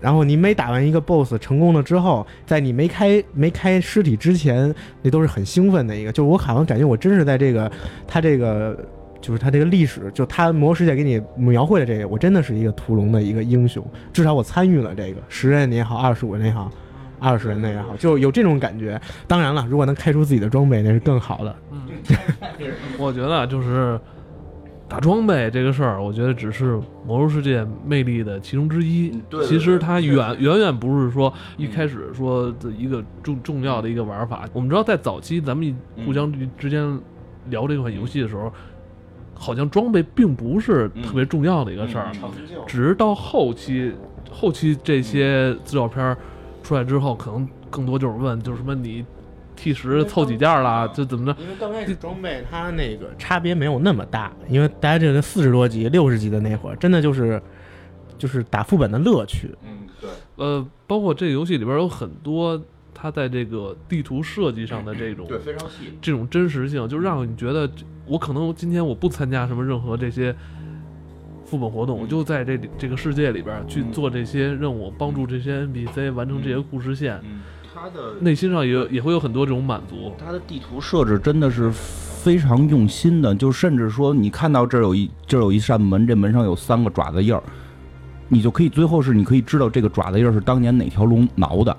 [0.00, 7.70] 然后你每打完一个 BOSS 成功了之后，在你没开没开尸体之前，那都是很兴奋的一个，就是我好像感觉我真是在这个
[8.06, 8.76] 他这个。
[9.22, 16.68] 就是他这个历史，就他魔兽世界给你描绘的这个，我真的是一个屠龙的一个英雄，至少我参与了这个十人也好，二十五人也好，
[17.20, 19.00] 二十人的也好，就有这种感觉。
[19.28, 21.56] 当然了，如果能开出自己的装备，那是更好的。
[21.70, 21.80] 嗯，
[22.98, 23.98] 我觉得就是
[24.88, 29.16] 打装备这个事儿，我觉得只是魔兽世界魅力的其中之一。
[29.30, 34.48] 对，其实它远远远不是说一开始说的一个重重要的一个玩法。
[34.52, 35.72] 我们知道，在早期咱们
[36.04, 36.98] 互相之间
[37.50, 38.52] 聊这款游戏的时候。
[39.34, 42.12] 好像装备并不是特别重要的一个事儿，
[42.66, 43.92] 只是到后期，
[44.30, 46.16] 后期这些资料片
[46.62, 49.04] 出来之后，可能更多就是问，就是什么你
[49.56, 51.36] T 十凑几件啦，就怎么着？
[51.40, 57.40] 因为刚开始装备它那个差别没有那么大，因为大家这个四十多级、六十级的那会儿，真的就是
[58.16, 59.50] 就是打副本的乐趣。
[59.64, 60.10] 嗯，对。
[60.36, 62.62] 呃，包括这个游戏里边有很多。
[62.94, 67.68] 它在这个地图设计上的这种对非常细，这种真实性，就让你觉得
[68.12, 70.36] 我可能今天我不参加什么任何这些
[71.46, 77.18] 副本活动，我就在这里这个世界里边去做这些任务，帮助这些 NPC 完成这些故事线。
[77.24, 77.40] 嗯，
[77.74, 80.12] 它的内心上也也会有很多这种满足。
[80.22, 87.42] 他的地图设置真的是非常用心的，就甚至说你看到这儿有一这儿有一扇门，这门上有三个爪子印儿，
[88.28, 91.74] 你就可以最后是你可以知道这个爪子印儿是当年哪条龙挠的。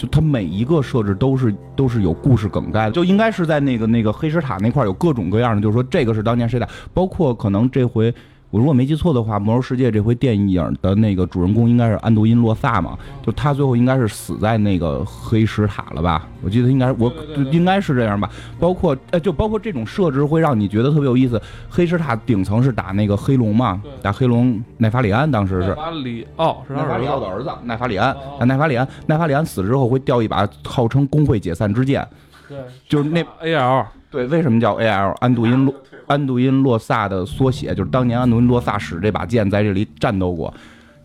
[0.00, 8.14] 就它每一个设置都是都是有故事梗概的，就应该是在那个那个黑石塔那块有各种各样的，就是说这个是当年谁打，包括可能这回。
[8.50, 12.98] 我如果没记错的话，《魔兽世界》这回电影的那个主人公应该是安杜因洛萨嘛？
[13.24, 16.26] 就他最后应该是死在那个黑石塔了吧？
[16.42, 17.12] 我记得应该我
[17.52, 18.28] 应该是这样吧。
[18.58, 21.40] 包括呃，就包括这种设置会让你觉得特别有意思。
[21.68, 23.80] 黑石塔顶层是打那个黑龙嘛？
[24.02, 28.16] 打黑龙奈法里安，当时是奈法里奥是奈法里奥的儿子奈法里安。
[28.40, 32.04] 奈法里安奈法里安死之后会掉一把号称工会解散之剑，
[32.48, 33.86] 对，就是那 A L。
[34.10, 35.14] 对，为什么叫 A L？
[35.20, 35.72] 安度因洛。
[36.10, 40.52] 安杜因洛萨的缩写，就是当年安杜因洛萨使这把剑在这里战斗过，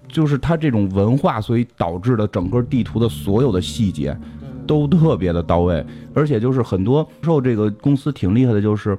[0.08, 4.18] 就是他这种文化，所以导致的整个地图的所有的细节
[4.66, 5.86] 都特别的到位，
[6.16, 8.98] 而且就是很多受这个公司挺厉害的，就是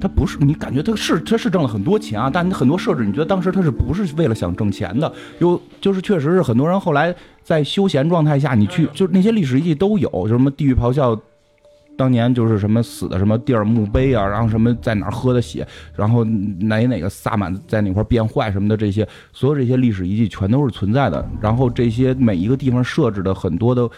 [0.00, 5.12] 他不是你感觉他是他是挣了很多钱啊，但你很多设置你觉得当时他是不是为了想挣钱的？
[5.40, 11.20] 有就是确实是很多人后来在休闲状态下，你去就是那些历史遗迹都有，就什么地狱咆哮。
[11.96, 15.64] 当年就是什么死的什么地儿墓碑啊，然后什么在哪儿喝的血，
[15.94, 21.24] 然后哪哪个萨满在哪块变坏什么的，这些所有这些历史遗迹全都是存在的。
[21.40, 23.88] 然后这些每一个地方设置的很多的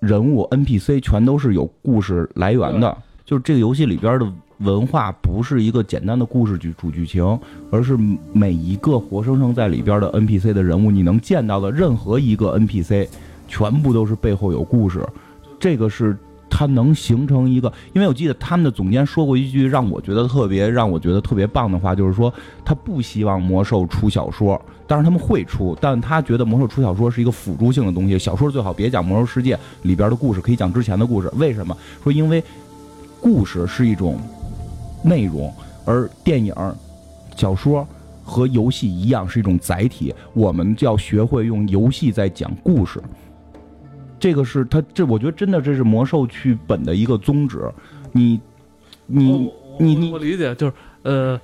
[0.00, 2.96] 人物 NPC 全都是有故事来源的。
[3.24, 4.26] 就是这个游戏里边的
[4.58, 7.38] 文化不是一个简单的故事剧主剧情，
[7.70, 7.96] 而是
[8.32, 13.06] 每一个活生生在里边的 NPC 的人物，你能见到的任何一个 NPC，
[13.46, 15.06] 全部都是背后有故事。
[15.60, 16.16] 这个是。
[16.54, 22.32] 它能形成一个，因为我记得他们的总监说过一句让我觉得特别让我觉得特别棒的话，就是说
[22.62, 31.32] 他不希望魔兽出小说，但是他们会出，但他觉得魔兽出小说是一个辅助性的东西，小说最好别讲魔兽世界里边的故事，可以讲之前的故事。
[31.36, 31.74] 为什么？
[32.04, 32.44] 说因为
[33.18, 34.18] 故事是一种
[35.02, 35.50] 内容，
[35.86, 36.54] 而电影、
[37.34, 37.88] 小说
[38.22, 43.02] 和游戏一样是一种载体，我们就要学会用游戏在讲故事。
[44.22, 47.58] 这个是他，这我觉得真的这是魔兽剧本的一个宗旨。
[48.12, 48.40] 你，
[49.06, 49.50] 你，
[49.80, 51.40] 你，你，我理解就是，呃，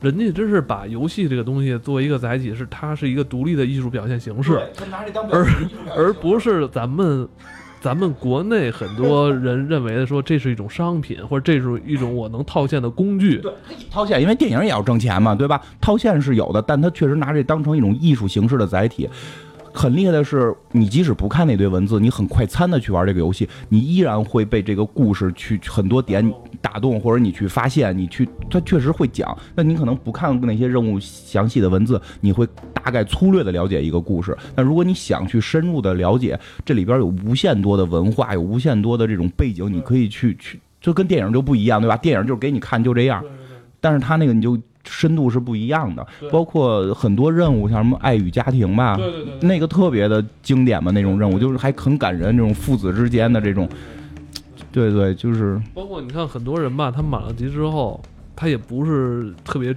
[0.00, 4.62] 人家真是把游戏这个东西作为一个载体，是它是一个独立的艺术表现形式，
[5.32, 5.44] 而
[5.96, 7.26] 而不是咱们
[7.80, 13.38] 咱们国内很多人认为的说这是一种商品， 或者这是一种我能套现的工具。
[13.38, 13.52] 对，
[13.90, 15.60] 套现，因为电影也要挣钱嘛，对吧？
[15.80, 19.10] 套现是有的，但他确实拿这当成一种艺术形式的载体。
[19.72, 26.28] 很厉害的是，你即使不看那堆文字，你很快餐的去玩这个游戏，你依然会被这个故事去很多点
[26.60, 29.36] 打动，或者你去发现，你去他确实会讲。
[29.54, 34.36] 那你可能不看那些任务详细的文字，你会大概粗略的了解一个故事。
[34.54, 41.96] 但如果你想去深入的了解，这里边有无限多的文化，有无限多的这种背景，你可以去去，就跟电影就不一样，对吧？
[41.96, 43.24] 电影就是给你看就这样，
[43.80, 44.58] 但是他那个你就。
[44.84, 53.68] 深度是不一样的，包括很多任务，像什么爱与家庭吧，对对对，那个特别的经典嘛，那种任务就是还很感人，这种父子之间的这种，
[54.72, 54.92] 对。
[54.92, 55.60] 对，就是。
[55.74, 58.00] 包括你看很多人吧，他满了级之后，
[58.34, 59.74] 他也不是特别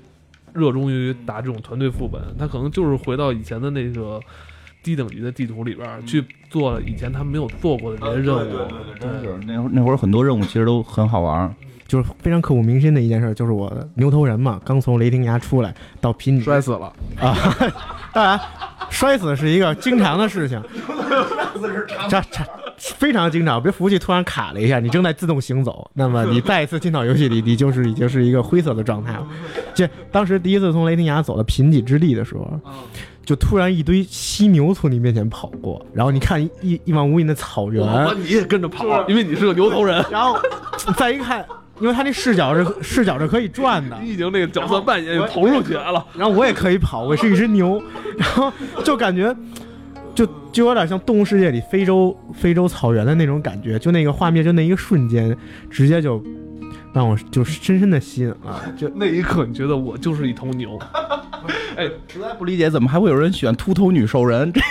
[0.54, 4.20] 热衷于打这种团队副本，他可能就是回到以前的那个
[4.82, 8.58] 低等级的地图里边儿去做以前他没有做过的这些任务。
[9.00, 11.54] 真是那会儿那会儿很多任务其实都很好玩儿。
[11.88, 17.36] 就是非常刻骨铭心的一件事，就是我牛头人嘛，刚从雷霆崖出来到平底摔死了，啊，
[18.14, 18.40] 当然
[18.90, 20.62] 摔死是一个经常的事情，
[22.10, 22.42] 这这
[22.78, 23.62] 非常经常。
[23.62, 29.28] 别服务器突然卡了一下，你正在自动行走，那么你再一次进到游戏里，你就是已经是一个灰色的状态了。
[29.74, 32.60] 这当时第一次从雷霆崖走到贫瘠之地的时候，
[33.26, 37.82] 就突然一堆犀牛从你面前跑过，然后你看一一望无垠的草原，
[38.20, 40.38] 你也跟着跑，因为你是个牛头人，然后
[40.98, 41.46] 再一看，
[41.80, 46.06] 因为他那视角是视角是可以转的，你已经那个角色扮演投入起来了。
[46.16, 47.82] 然后我也可以跑，我是一只牛，
[48.18, 48.52] 然后
[48.84, 49.36] 就感觉
[50.14, 55.36] 就就有点像《动物世界》里非洲非洲草原的那种感觉，就那个画面，就那一个瞬间，
[55.70, 56.24] 直接就
[56.94, 58.62] 让我就深深的吸引了。
[58.78, 60.80] 就那一刻，你觉得我就是一头牛。
[61.76, 64.54] 哎，实在不理解，怎么还会有人选秃头女兽人？
[64.54, 64.62] 这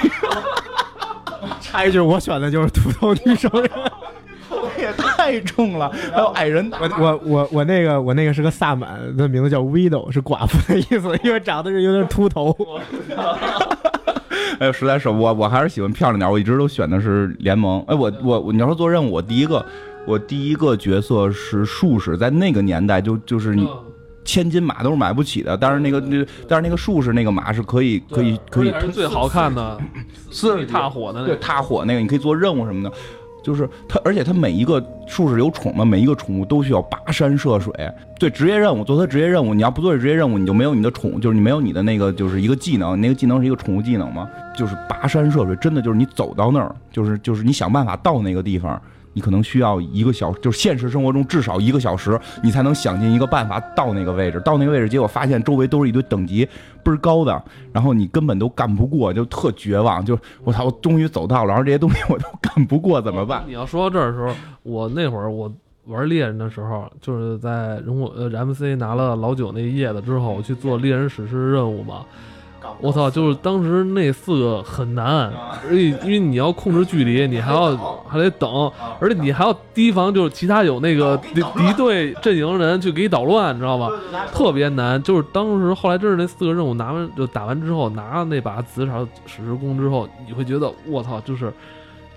[1.61, 3.68] 插一句，我选的就是秃头女兽人。
[5.33, 5.91] 也太重了。
[6.12, 12.57] 还有矮人，我我我我那个我那个是个萨满，的名字叫 Widow，是寡妇的意思，因为长得是有点秃头。
[14.59, 17.83] 哎呦，实在是我我还是喜欢漂亮点，我一直都选的是联盟。
[17.89, 19.64] 哎，我我我你要说做任务，我第一个
[20.07, 23.68] 我第一个角色是术士，在那个年代就就是你
[24.24, 29.78] 千金马都是买不起的，但是那个那但是那个术士那个马是可以可以可以是最好看的，
[30.30, 31.41] 四里踏火的那对个。
[31.41, 32.93] 踏火那个，你可以做任务什么的。
[33.43, 37.72] 就是他，而且他每一个术士有宠嘛，每一个宠物都需要跋山涉水。
[38.18, 48.80] 对职业任务，做他职业任务，你要不做这职业任务，你就没有你的宠，就是你没有你的那个，就是一个技能，那个技能是一个宠物技能嘛，就是跋山涉水，真的就是你走到那儿，就是就是你想办法到那个地方，
[49.13, 54.41] 你可能需要一个小，就是现实生活中至少一个小时，你才能想尽一个办法到那个位置。
[54.41, 56.45] 到那个位置，结果发现周围都是一堆等级
[56.83, 57.43] 倍儿高的，
[57.73, 60.05] 然后你根本都干不过，就特绝望。
[60.05, 63.45] 就我操，我终于走到了，然后这些东西我都干不过，怎么办？
[63.49, 65.53] 你要说到这儿的时候，我那会儿我
[65.87, 72.05] 玩猎人的时候，就是在人物呃 MC 拿了老九那叶子之后，我去做猎人史诗任务嘛。
[72.81, 73.11] 我操！
[73.11, 75.33] 就是当时那四个很难，
[75.69, 77.77] 而且因为你要控制距离，你还要
[78.09, 83.89] 还得等，而且你还要提防，就是其他有那个敌敌对阵营人去给你捣乱，你知道吗？
[84.33, 85.03] 特别难。
[85.03, 91.53] 就是当时后来真是那四个任务拿完就打完之后，拿了那把紫草史诗弓之后，你会觉得我操，就是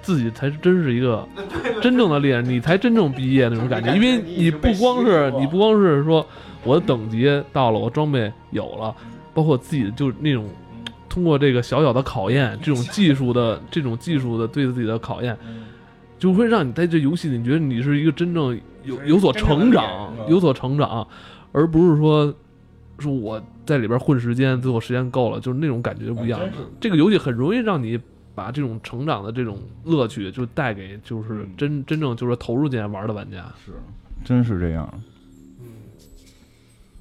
[0.02, 1.28] 自己才真是一个
[1.82, 3.94] 真正的猎人，你才真正毕业那种感觉。
[3.96, 6.26] 因为你不光是你不光是说
[6.64, 8.94] 我的等级到了，我装备有了，
[9.36, 10.50] 包括自己就是那种
[11.08, 15.38] 通过这个小小的考验，这种技术的这种技术的对自己的考验，
[16.18, 21.06] 就会让你在这游戏里，觉得你是一个真正有有所成长、有所成长，
[21.52, 22.34] 而不是说
[22.98, 26.40] 说我在里边混时间，最后时间够了，就是那种感觉不一样。
[26.80, 28.00] 这个游戏很容易让你
[28.34, 33.46] 把这种成长的这种乐趣，就带给就是真真正就是投入进来玩的玩家。
[33.66, 33.74] 是
[34.24, 34.90] 真是这样。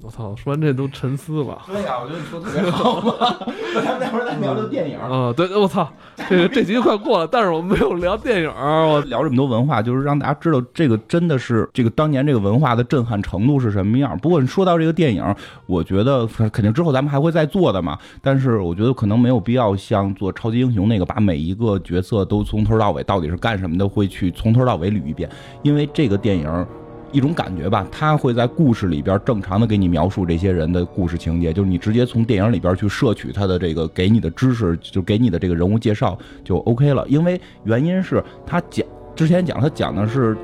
[0.05, 1.59] 我操，说完这都沉思了。
[1.65, 3.15] 对呀、我觉得你说特别好嘛。
[3.73, 4.99] 咱们待会儿再聊聊电影。
[4.99, 5.91] 啊、对，我操，
[6.29, 14.15] 这个这集快过了，但是我们没有聊电影，我聊这么多文化，就是让大家知道这个真的是这个当年这个文化的震撼程度是什么样。
[14.19, 15.35] 不过你说到这个电影，
[15.65, 17.97] 我觉得肯定之后咱们还会再做的嘛。
[18.21, 25.27] 但是我觉得可能没有必要像做超级英雄那个，把每一个角色都从头到尾到底是干什么的，会去从头到尾捋一遍。
[25.63, 26.67] 因为这个电影
[27.15, 37.05] 一种感觉吧，他会在故事里边正常的给你描述这些人的故事情节，就是你直接从电影里边去摄取他的这个给你的知识，就给你的这个人物介绍就 OK 了。
[37.07, 38.85] 因为原因是他讲
[39.15, 40.35] 之前讲他讲的是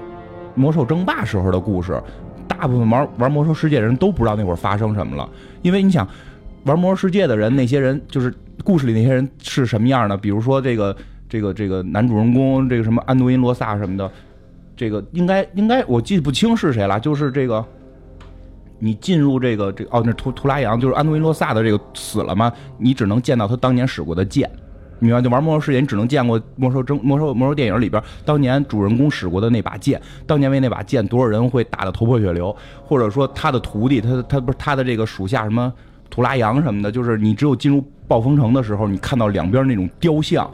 [0.55, 2.01] 魔兽争霸时候的故事，
[2.47, 5.29] 大部分玩玩魔兽世界的人都不知道那会儿发生什么了，
[5.61, 6.07] 因为你想
[6.63, 10.15] 玩魔兽世界的人，那些人就是故事里那些人是什么样的？
[10.15, 10.95] 比如说这个
[11.27, 14.09] 这个这个男主人公，这个什么安多因罗萨什么的，
[14.81, 17.63] 这个应该应该我记不清是谁了，就是这个。
[18.79, 22.51] 你进入这个这哦，那图图拉扬就是安东尼洛萨的这个死了吗？
[22.79, 24.49] 你只能见到他当年使过的剑，
[24.97, 25.21] 你明白？
[25.21, 35.71] 就玩魔兽世界，你只能见过魔兽争魔兽魔兽电影里边当年主人公使过的那把剑，当年为那把剑多少人会打得头破血流，或者说他的徒弟，他他不是他的这个属下什么
[36.09, 40.49] 图拉扬什么的，就是你只有进入暴风城的时候，你看到两边那种雕像。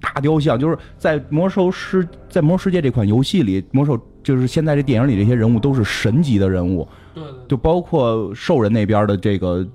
[0.00, 9.66] 大雕像就是在魔兽世在魔兽世界这款游戏里，魔兽就是现在这电影里这些人物都是神级的人物，对就包括兽人那边的这个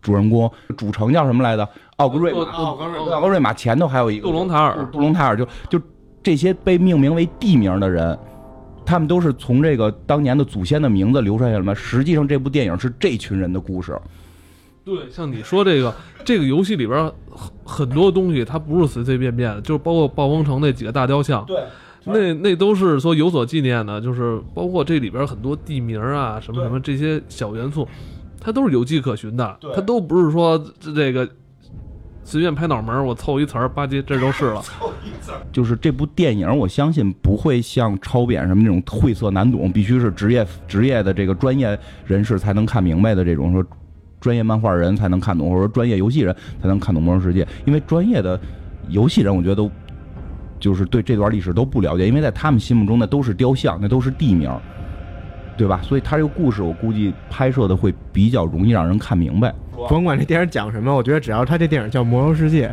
[0.00, 1.68] 主人公，主城叫什么来着？
[1.96, 5.80] 奥格瑞玛，奥格瑞奥格瑞玛前头还有一个杜隆塔尔杜隆塔尔就就
[6.22, 8.18] 这些被命名为地名的人，
[8.84, 11.74] 他们都是从这个当年的祖先的名字流传下来嘛。
[11.74, 13.98] 实际上，这部电影是这群人的故事。
[14.86, 15.92] 对，像你说这个
[16.24, 21.60] 这个游戏里边很很多东西，它不是随随便便的，就是包括暴风城那几个大雕像，对，
[22.04, 27.88] 那那都是说有所纪念的，就是包括这里边很多地名啊，什么什么这些小元素，
[28.40, 31.28] 它都是有迹可循的对，它都不是说这这个
[32.22, 34.62] 随便拍脑门儿我凑一词儿吧唧这都是了。
[34.62, 43.66] 凑一词就是这部电影，我相信不会像超扁什么那种晦涩难懂，必须是职业职业的这个专业人士才能看明白的这种说。
[44.26, 48.38] 专业漫画人才能看懂，或者说专业游戏人才能看懂《魔兽世界》，因为专业的
[48.88, 49.70] 游戏人，我觉得都
[50.58, 54.50] 就是对这段历史都不了解，因为在他们心目中那都是雕像，那都是地名，
[55.56, 55.80] 对吧？
[55.80, 59.54] 所以他这个故事，我估计拍摄的会比较容易让人看明白。
[59.88, 62.66] 甭管这电影讲什么，我觉得只要他这电影叫《魔兽世界》，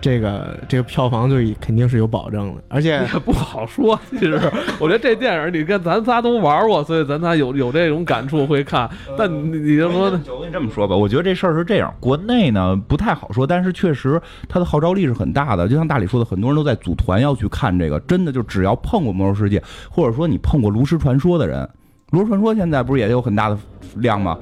[0.00, 2.62] 这个这个票房就肯定是有保证的。
[2.68, 4.40] 而且也不好说， 其实
[4.78, 8.88] 我觉得这电影你跟咱仨都玩过，所以咱仨有有这种感触会看。
[9.16, 15.68] 但你你就说，我跟你这么说吧，我觉得这事儿是这样，国内呢不太好说，但是确实它的号召力是很大的。
[15.68, 19.58] 就像大理说的，很多人都在组团要去看这个，真的就只要碰过《魔兽世界》，
[19.90, 21.62] 或者说你碰过《炉石传说》的人，
[22.10, 23.58] 《炉石传说》现在不是也有很大的
[23.96, 24.38] 量吗？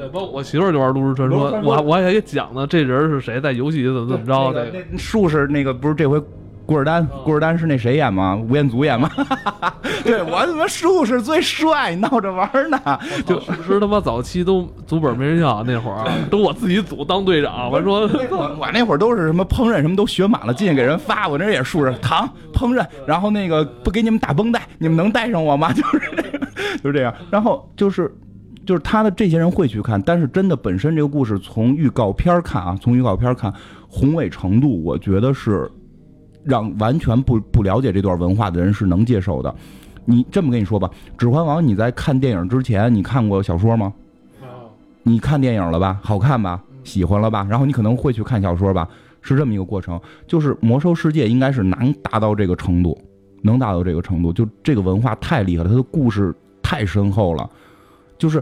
[0.00, 4.52] 对，包括我媳妇儿就玩《炉石传说》，我我还给讲呢，这人是谁，在游戏里怎么怎么着。
[4.72, 6.18] 这个术士那个不是这回
[6.64, 8.34] 古尔丹，古尔丹是那谁演吗？
[8.36, 9.10] 吴彦祖演吗？
[10.02, 12.80] 对我他妈术士最帅，闹着玩呢？
[13.26, 17.70] 就是他妈早期都组本没人要，那会儿都我自己组当队长。
[17.70, 21.28] 我说我我那会儿都是什么烹饪什么都学满了，进去给人发。
[21.28, 25.70] 我那也是术士糖烹饪，然后那个不给你们打绷带，你们能带上我吗？
[25.74, 26.00] 就是
[26.82, 28.10] 就是这样，然后就是。
[28.66, 33.52] 就是他的这些人会去看，但是真的本身这个故事从预告片看啊，从预告片看
[33.88, 35.70] 宏伟程度，我觉得是
[36.44, 39.54] 让完全不不了解这段文化的人是能接受的。
[40.04, 43.92] 你这么跟你说吧，《指环王》，你在看电影之前，你看过小说吗？
[45.02, 45.98] 你看电影了吧？
[46.02, 46.62] 好看吧？
[46.84, 47.46] 喜欢了吧？
[47.48, 48.88] 然后你可能会去看小说吧？
[49.22, 50.00] 是这么一个过程。
[50.26, 52.96] 就是《魔兽世界》应该是能达到这个程度，
[53.42, 57.48] 能达到这个程度，就这个文化太厉害了，它的故事太深厚了，
[58.20, 58.40] 就是。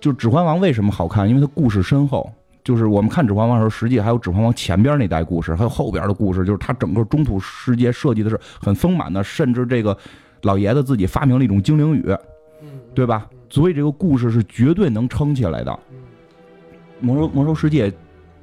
[0.00, 1.28] 就《指环王》为什么好看？
[1.28, 2.32] 因为它故事深厚。
[2.64, 6.46] 就是我们看《指环王》的时候，实际还有《指环王》前边那代故事，还有后边的故事。
[6.46, 9.94] 就是它整个中土世界设计的是很丰满的，甚至这个
[10.44, 12.16] 老爷子自己发明了一种精灵语，
[12.94, 13.28] 对吧？
[13.50, 15.70] 所以这个故事是绝对能撑起来的。
[17.00, 17.90] 《魔兽魔兽世界》。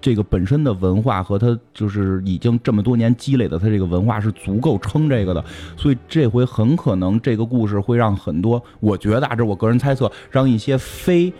[0.03, 5.41] 这个本身的文化和他就是已经这么多年积累的，他这个文化是足够撑这个的，
[5.77, 11.31] 所以这回很可能这个故事会让很多，我觉得啊，这我个人猜测，让一些非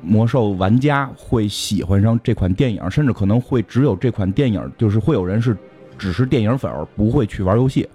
[0.00, 5.56] 魔兽玩家会喜欢上这款电影，甚至可能会只有这款电影，就是会有人是
[5.96, 7.88] 只是电影粉儿，不会去玩游戏，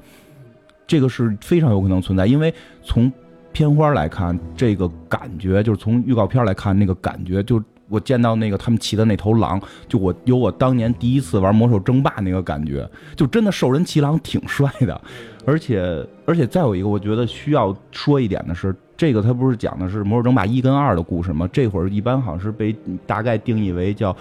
[0.87, 3.11] 这个是非常有可能存在，因为从
[3.51, 7.61] 片花来看，这个感觉就是从预告片来看，那个感觉就。
[7.89, 14.99] 我见到那个他们骑的那头狼，就我有我当年第一次玩魔兽争霸那个感觉，就真的兽人骑狼挺帅的，
[15.45, 21.47] 而且而且再有一个我觉得需要说一点的是，这个他不是讲的是魔兽争霸一跟二的故事吗？
[21.51, 22.75] 这会儿一般好像是被
[23.05, 24.15] 大概定义为叫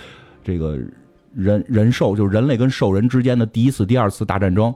[0.45, 0.79] 这个
[1.35, 4.73] 人人兽，就是人类跟兽人之间的第一次、第二次大战争。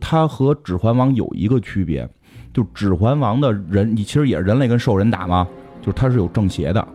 [0.00, 2.08] 它和指环王有一个区别，
[2.54, 5.48] 就指环王的人，你其实也是人类跟兽人打吗？
[5.80, 6.88] 就是它是有正邪的。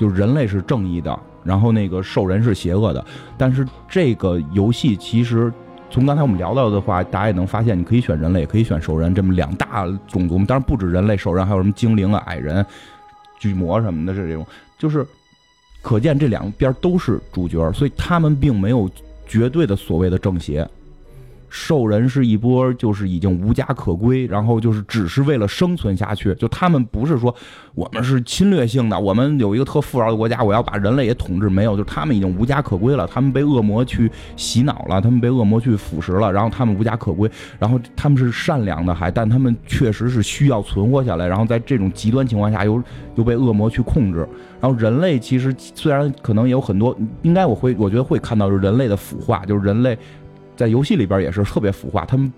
[0.00, 3.04] 就是人类是正义的，然后那个兽人是邪恶的。
[3.36, 5.52] 但是这个游戏其实
[5.90, 10.38] 从刚才我们聊到的话，大家也能发现，你可以选人类，也可以选兽人，这么两大种族。
[10.46, 12.64] 当然不止人类、兽人，还有什么精灵啊、矮人、
[13.38, 14.46] 巨魔什么的，是这种。
[14.78, 15.06] 就是
[15.82, 18.88] 可见这两边都是主角，所以他们并没有
[19.26, 20.66] 绝对的所谓的正邪。
[21.50, 26.34] 兽人是一波，就是已经无家可归，然后就是只是为了生存下去。
[26.36, 27.34] 就他们不是说
[27.74, 31.50] 我们是侵略性的，我们有一个特富饶的国家，我要把人类也统治。
[31.50, 37.28] 没有，就他们已经无家可归了，他们被恶魔去洗脑了，他们被恶魔去腐蚀了，然后他们无家可归。
[37.58, 41.26] 然后他们是善良的，还但他们确实是需要存活下来。
[41.26, 42.80] 然后在这种极端情况下，又
[43.16, 44.26] 又被恶魔去控制。
[44.60, 49.98] 然后人类其实虽然可能也有很多，应该我会我觉得会看到就是人类的腐化，就是人类。
[50.60, 52.30] 在游戏里边也是特别腐化，他们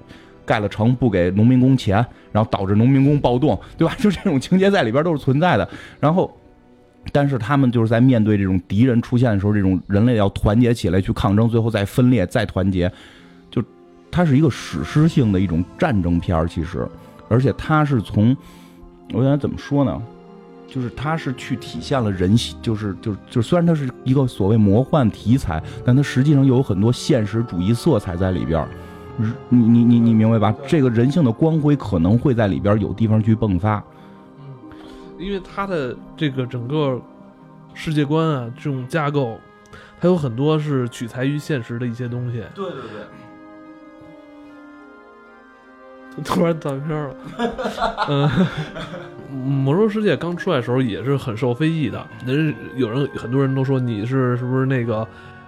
[0.46, 1.96] 盖了城不给农民工钱，
[2.30, 3.92] 然后导致农民工暴动，对吧？
[3.98, 5.68] 就这种情节在里边都是存在的。
[5.98, 6.32] 然后，
[7.10, 12.88] 但是他们就是在面对这种敌人出现的时候，这种人类要团结起来去抗争，最后再分裂再团结，
[13.50, 13.60] 就
[14.08, 16.46] 它是一个史诗性的一种战争片儿。
[16.46, 16.86] 其实，
[17.28, 18.36] 而且它是从
[19.12, 20.00] 我想怎么说呢？
[20.72, 28.66] 就是它是去体现了人性，就是就是就虽然它是一个所谓魔幻题材，但它实际上又有很多现实主义色彩在里边
[29.50, 30.56] 你你你你明白吧？
[30.66, 33.84] 这个人性的光辉可能会在里边有地方去迸发。
[35.18, 36.98] 因为它的这个整个
[37.74, 39.38] 世界观啊，这种架构，
[40.00, 42.42] 它有很多是取材于现实的一些东西。
[42.54, 43.06] 对对对。
[46.24, 47.14] 突然断片了。
[48.08, 48.28] 嗯，
[49.64, 55.06] 魔兽世界刚出来的时候也是很受非议的，人有人很多人都说你是是不是那个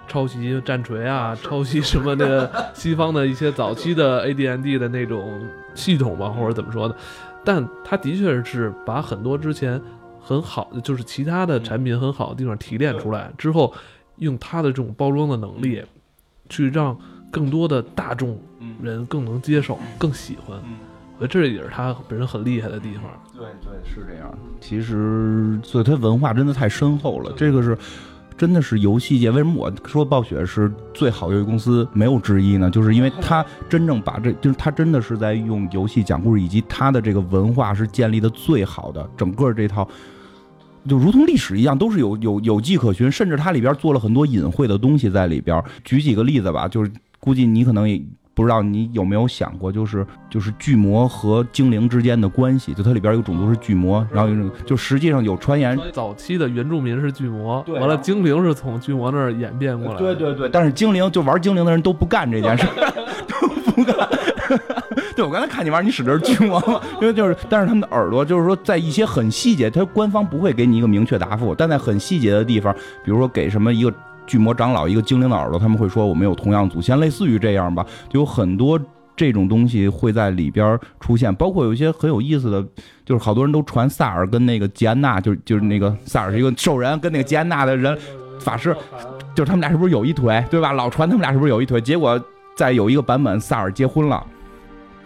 [0.08, 5.40] 抄袭战锤啊，抄袭什么那个西方的一些早期的 AD&D 的那种
[5.74, 6.96] 系统吧，或者怎么说的？
[7.44, 9.80] 但它的确是把很多之前
[10.18, 13.70] 很好的，就是其他的产品很好的地方提炼出来之后，
[14.16, 15.82] 用它的这种包装的能力，
[16.48, 16.98] 去让
[17.34, 18.38] 更多的大众
[18.80, 20.56] 人更能接受、更喜欢。
[21.18, 23.02] 我觉得这也是他本身很厉害的地方。
[23.34, 24.32] 对对，是这样。
[24.60, 27.32] 其实，所以他文化真的太深厚了。
[27.36, 27.76] 这个是。
[28.36, 32.68] 真的是游戏界，为什么我说暴雪是最好游戏公司没有之一呢？
[32.68, 39.08] 就是因为他真正把这，就是他真的是在用游戏讲故事，以及他的这个文化是建立的最好的。
[39.16, 39.88] 整个这套
[40.88, 45.62] 就如同历史一样，都是有有有迹可循，甚至它里边做了很多隐晦的东西在里边。
[45.84, 46.90] 举几个例子吧，就是
[47.24, 48.02] 估计你可能也。
[48.36, 59.98] 不知道你有没有想过，就是就是巨魔和精灵之间的关系，就它里边有种族是巨魔，然后有种就实际上有传言，早期的原住民是巨魔，对完了精灵是从巨魔那儿演变过来。
[60.00, 62.66] 对对对，但是精灵就玩精灵的人都不干这件事，
[63.28, 63.96] 都不干。
[65.14, 66.80] 对我刚才看你玩，你使的是巨魔嘛？
[67.00, 73.94] 因为就是，但是他们的耳朵就是说，在一些很细节，他官方不会给你一个明确答复，但在很细节的地方，比如说给什么一个。
[74.26, 78.80] 巨魔长老一个精灵的耳朵，他们会说我们有同样祖先，类似于这样吧，就有很多
[79.16, 82.66] 这种东西会在里边出现，包括有一些很有意思的，
[83.04, 87.96] 就是好多人都传萨尔跟那个吉安娜，就就是那个萨尔是一个兽人，跟那个吉安娜的人
[88.40, 88.74] 法师，
[89.34, 90.72] 就是他们俩是不是有一腿，对吧？
[90.72, 91.80] 老传他们俩是不是有一腿？
[91.80, 92.20] 结果
[92.56, 94.24] 在有一个版本，萨尔结婚了。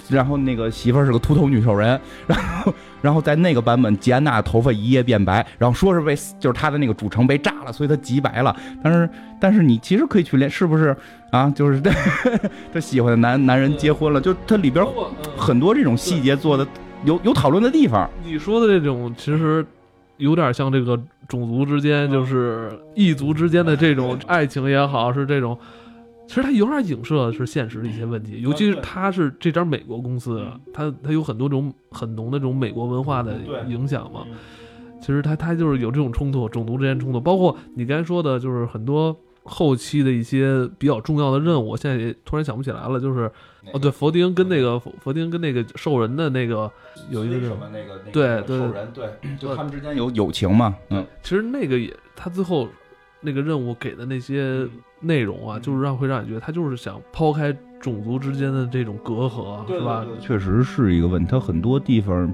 [0.09, 8.57] 然后那个媳妇儿是个秃头女兽人， 然后然后在那个版本，吉安娜头发一夜变白，然后说是被就是她的那个主城被炸了，所以她极白了。
[8.83, 9.09] 但是
[9.41, 10.97] 但是你其实可以去练，是不是
[11.31, 11.51] 啊？
[11.51, 11.81] 就是
[12.73, 14.85] 他喜欢的男男人结婚了，就它里边
[15.37, 16.67] 很多这种细节做的
[17.05, 18.09] 有有讨论的地方。
[18.25, 19.65] 你说的这种其实
[20.17, 20.99] 有点像这个
[21.29, 25.57] 种族之间，就是异族之间的这种爱情也好，是这种。
[26.29, 33.35] 其实它有点影射是现实的一些问题，尤其是它是这家美国公司，它它有很多种很浓的这种美国文化的
[33.67, 34.27] 影响嘛。
[35.01, 43.01] 其实它它就是有这种冲突，种族之间冲突，包括你刚才说的，就是很多后期的一些比较重要的任务，我现在也突然想不起来了。
[43.01, 43.21] 就是
[43.73, 46.71] 哦，对，佛丁跟那个佛丁跟那个兽人的那个
[47.09, 49.09] 有一个什么那个对对兽人对，
[49.39, 50.77] 就他们之间有友情嘛。
[50.91, 52.69] 嗯，其实那个也他最后
[53.23, 54.69] 那个任务给的那些。
[55.01, 60.05] 内容啊，就是让会让你觉得他就是想抛开种族之间的这种隔阂，是吧？
[60.21, 61.31] 确实是一个问题。
[61.31, 62.33] 他很多地方，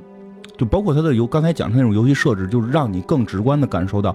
[0.57, 4.15] 就包括他的游，刚才讲的那种游戏设置，就是让你更直观的感受到。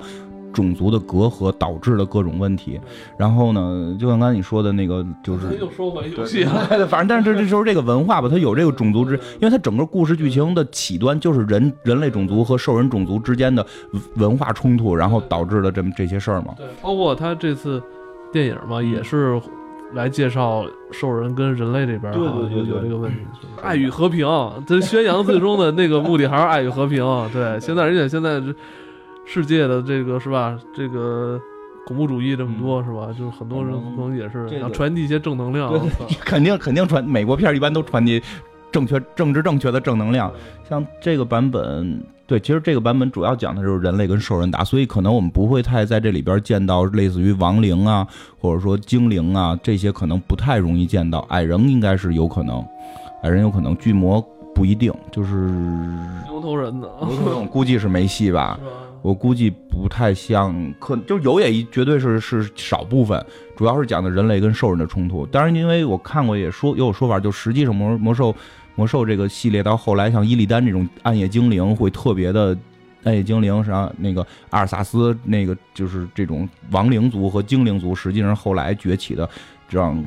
[0.51, 2.81] 种族的隔阂导致的各种问题，
[3.19, 6.87] 然后呢，就像刚才你说的那个，就是又说回游戏了。
[6.87, 13.63] 反正，但是这这时候这个文化吧，它有这个种族之，因为它整个故事剧情的起端就是人人类种族和兽人种族之间的
[14.15, 16.55] 文化冲突，然后导致的这么这些事儿嘛。
[16.57, 17.81] 对，包括他这次
[18.31, 19.39] 电影嘛，也是
[19.93, 23.17] 来介绍兽人跟人类这边有有这个问题，
[23.61, 24.27] 爱与和平，
[24.67, 27.03] 这宣扬最终的那个目的还是爱与和平。
[27.31, 28.53] 对，现在而且现在这。
[29.25, 30.57] 世界的这个是吧？
[30.73, 31.39] 这个
[31.85, 33.13] 恐怖主义这么多是吧？
[33.15, 35.71] 就是很多人可能也是要传递一些正能量。
[36.21, 38.19] 肯定肯定传，美国片一般都传递
[38.71, 40.31] 正确、政治正确的正能量。
[40.67, 48.07] 像这个版本，对，其实这个版本主要讲的就是人类跟兽人打，所以可能我们不会太在这里边见到类似于亡灵啊，
[48.39, 51.19] 或者说精灵啊这些，可能不太容易见到。
[51.29, 52.63] 矮人应该是有可能，
[53.23, 55.49] 矮人有可能，巨魔不一定，就是
[56.27, 56.87] 牛头人呢？
[57.01, 58.59] 牛头人估计是没戏 吧。
[59.01, 65.25] 我估计不太像，可就有也绝对是是少部分，主要是讲的人类跟兽人的冲突。
[65.25, 68.35] 当然，因为我看过也说也有说法，就实际上魔魔兽
[68.79, 72.57] 魔兽这个系列到后来，像伊利丹这种暗夜精灵会特别的
[73.03, 79.29] 暗夜精灵，实际上那个阿尔萨斯那个就是这种亡灵族和精灵族，实际上后来崛起的
[79.67, 80.01] 这样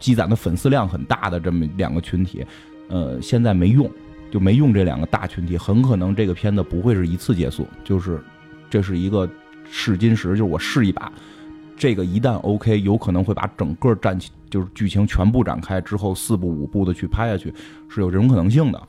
[0.00, 2.46] 积攒的粉丝量很大的这么两个群体，
[2.88, 3.86] 呃，现在没用。
[4.28, 8.20] 就没用这两个大群体，很可能这个片子不会是一次结束，就是
[8.68, 9.26] 这是一个
[9.70, 11.10] 试金石，就是我试一把，
[11.76, 17.52] 这个一旦 OK，有可能会把整个战情就是剧情全部展开之后四部五部的去拍下去，
[17.88, 18.82] 是有这种可能性的。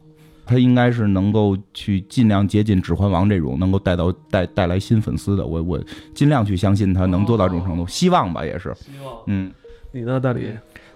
[0.45, 5.83] 他应该是能够去尽量接近《指环王》这种能够带到带带来新粉丝的，我我
[6.13, 8.73] 尽量去相信他能做到这种程度，希望吧，也是。
[8.75, 9.13] 希望。
[9.25, 9.51] 嗯，
[9.91, 10.49] 你呢，大理？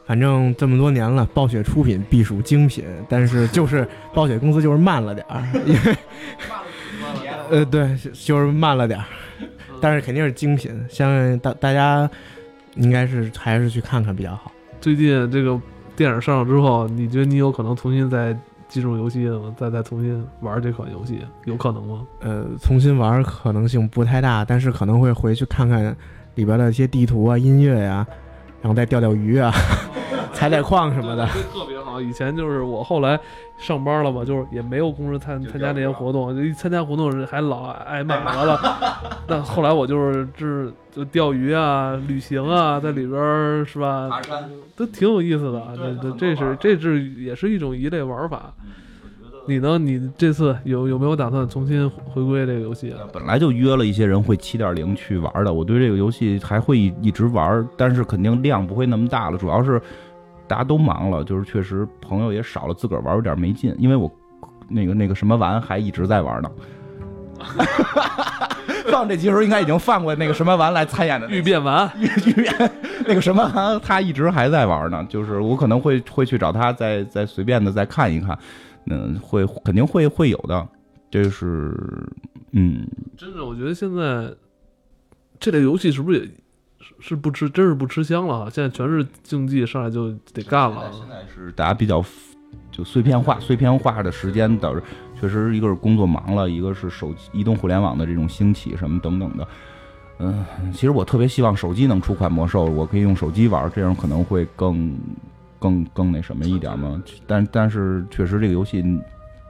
[0.05, 5.97] 反正这么多年了，暴雪出品必属精品，但是就是暴雪公司就是慢了点儿，因 为
[7.49, 9.05] 呃对，就是慢了点儿，
[9.81, 12.09] 但是肯定是精品，相信大大家
[12.75, 14.51] 应该是还是去看看比较好。
[14.79, 15.59] 最近这个
[15.95, 19.53] 电影上了之后，你觉得你有可能重新再进入游戏吗？
[19.57, 22.07] 再再重新玩这款游戏，有可能吗？
[22.21, 25.95] 呃，重新玩可能性不太大，但是可能会回去看看
[26.35, 28.07] 里边的一些地图啊、音乐呀、
[28.61, 29.51] 然后再钓钓鱼啊、
[30.41, 31.23] 采采矿什么的。
[31.53, 32.01] 特别好。
[32.01, 33.19] 以前就是我后来
[33.59, 38.59] 上班了嘛，就是也没有工时参参加这些活动，就一参加活动还老挨骂完了。
[39.27, 45.61] 那后来我就是就是就钓鱼啊、旅行啊，在里边儿是吧，山，都挺有意思的。
[45.77, 48.51] 这这这是这是也是一种一类玩法。
[49.47, 49.77] 你呢？
[49.77, 52.99] 你这次有有没有打算重新回归这个游戏啊？
[53.11, 59.81] 本来就约了一些人会七点零去玩的，我对这个游戏还会一一直玩，但是肯定量不会那么大了，主要是
[60.51, 64.11] 大家都忙了，就是确实朋友也少了，自个儿玩有点没劲，因为我
[64.67, 66.51] 那个那个什么玩还一直在玩呢。
[68.91, 72.45] 放这集时候应该已经放过那个什么玩来参演的欲变完， 玉玉
[73.07, 75.05] 那个什么玩，他一直还在玩呢。
[75.07, 78.37] 就是我可能会会去找他再再随便的再看一看，
[78.87, 80.67] 嗯，会肯定会会有的。
[81.09, 81.73] 这是
[82.51, 82.85] 嗯，
[83.17, 84.33] 真的，我觉得现在
[85.39, 86.29] 这类游戏是不是也
[86.99, 88.49] 是是不吃，真是不吃香了啊？
[88.51, 90.91] 现在全是竞技，上来就得干了。
[90.91, 92.03] 现在是大家比较
[92.71, 94.81] 就碎片化，碎片化的时间导致
[95.19, 99.47] 确实一个是工作忙了，一个是手机移动互联网的这种兴起什么等等的。
[100.19, 104.95] 嗯，其实我特别希望手机能出款魔兽，我可以用手机玩，这样可能会更
[105.59, 107.01] 更更那什么一点嘛。
[107.25, 108.83] 但但是确实这个游戏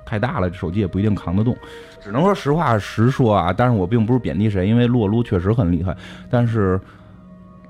[0.06, 1.56] 太大了，手机也不一定扛得动。
[2.02, 5.96] 只能说实话实说啊，但是我并不是贬低谁，因为洛撸确实很厉害，
[6.30, 6.80] 但是。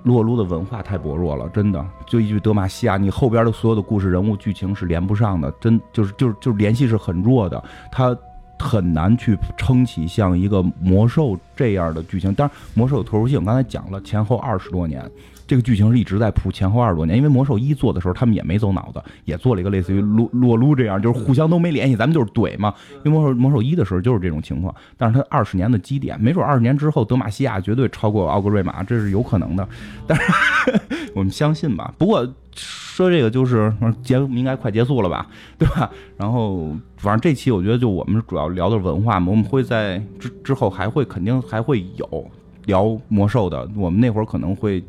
[0.04, 1.86] 洛撸的文化太薄弱了，真的。
[2.06, 8.16] 就一句德玛西亚，你后边的所有的故事、人物、剧情是连不上的，真就是就是就是联系是很弱的，它
[8.60, 12.34] 很难去撑起像一个魔兽这样的剧情。
[12.34, 15.04] 当然，魔兽有特殊性，刚才讲了，前后二十多年，
[15.52, 17.18] 这个剧情是一直在铺，前后二十多年。
[17.18, 22.74] 因为魔兽一做的时候，他们也没走脑子，也做了一个类似于洛洛撸这样，就是互相都没联系，咱们就是怼嘛。
[23.04, 29.68] 因为魔兽魔兽一的时候就是这种情况，但是它二十年的积淀，没准二十年之后德玛西亚绝对超过奥格瑞玛，这是有可能的。
[30.08, 30.24] 但是
[31.14, 31.94] 我们相信吧。
[31.98, 32.26] 不过
[32.56, 35.28] 说这个就是节目应该快结束了吧，
[35.58, 35.92] 对吧？
[36.16, 42.26] 然后反正这期我觉得就我们主要聊的文化嘛，我们会在之之后还会肯定还会有
[42.68, 44.82] 聊魔兽的，我们那会儿可能会。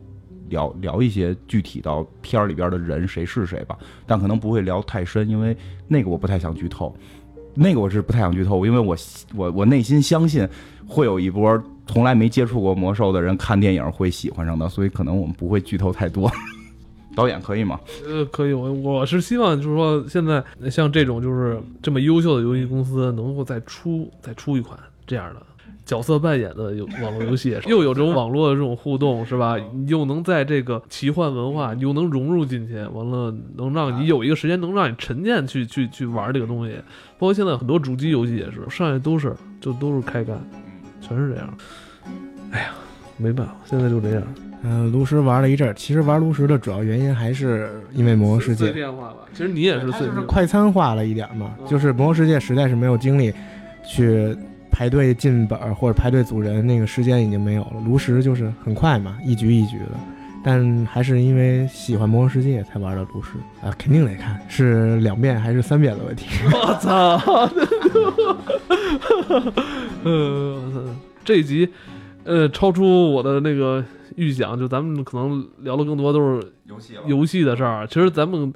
[0.48, 3.76] 聊聊一些具体到片儿里边的人谁是谁吧，
[4.06, 5.56] 但可能不会聊太深，因为
[5.88, 6.94] 那个我不太想剧透，
[7.54, 8.96] 那个我是不太想剧透，因为我
[9.34, 10.48] 我我内心相信
[10.86, 16.30] 会有一波从来没接触过魔兽的人看电影会喜欢上的，所以可能我们不会剧透太多。
[17.14, 17.78] 导演可以吗？
[18.06, 25.42] 呃，可以，我我是希望就是说，现在像这种就是这么优秀的游戏公司，能够再出再出一款这样的。
[25.84, 29.56] 角色扮演的游网络游戏，又有这种网络的这种互动，是吧？
[29.74, 36.74] 你又能在这个奇幻文化，你又能融入进去，完了能让你有一个时间，能让你沉淀去去去玩这个东西。
[37.18, 40.38] 包括现在很多主机游戏也是，上来都是就都是开干，
[41.00, 41.58] 全是这样。
[42.52, 42.68] 哎呀，
[43.16, 44.22] 没办法，现在就这样。
[44.62, 49.16] 嗯，炉石玩了一阵儿，其实玩炉石的主要原因还是因为魔兽世界碎片化吧。
[49.32, 53.32] 其实你也是碎片化，快餐化了一点嘛，就是魔兽世界实在是没有精力
[53.84, 54.36] 去。
[54.82, 57.74] 排队进本或者排队组人，那个时间已经没有了。
[57.86, 59.90] 炉石就是很快嘛，一局一局的。
[60.42, 66.26] 但还是因为喜欢魔兽世界才玩的炉石啊，肯定得看，是两遍还是三遍的问题。
[66.52, 67.16] 我操！
[70.02, 70.60] 呃，
[71.24, 71.68] 这一集
[72.24, 73.84] 呃超出我的那个
[74.16, 77.86] 预想，就咱们可能聊的更多都是游戏游戏的事儿。
[77.86, 78.52] 其实咱们。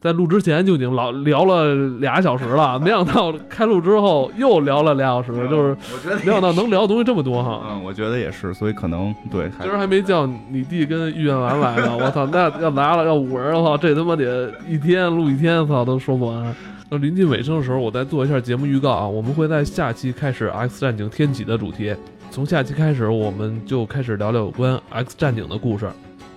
[0.00, 5.76] 在录之前就已经老聊了俩小时了， 没想到开录之后又聊了俩小时，就是
[6.24, 7.60] 没想到能聊的东西这么多哈。
[7.70, 9.50] 嗯，我觉得也是，所以可能对。
[9.60, 16.56] 今儿还没叫你弟跟玉燕丸来呢， 我操，那要来了要五人的话，这他妈得一天录一天，操都说不完。
[16.88, 21.94] 那临近尾声的时候，我再做一下节目预告啊，我们会在下期开始《X 战警：天启》的主题，
[22.30, 25.88] 从下期开始我们就开始聊聊有关《X 战警》的故事。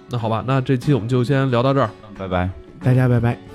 [0.10, 1.90] 那好吧，那这期我们就先聊到这儿，
[2.20, 2.50] 拜拜，
[2.84, 3.53] 大家拜拜。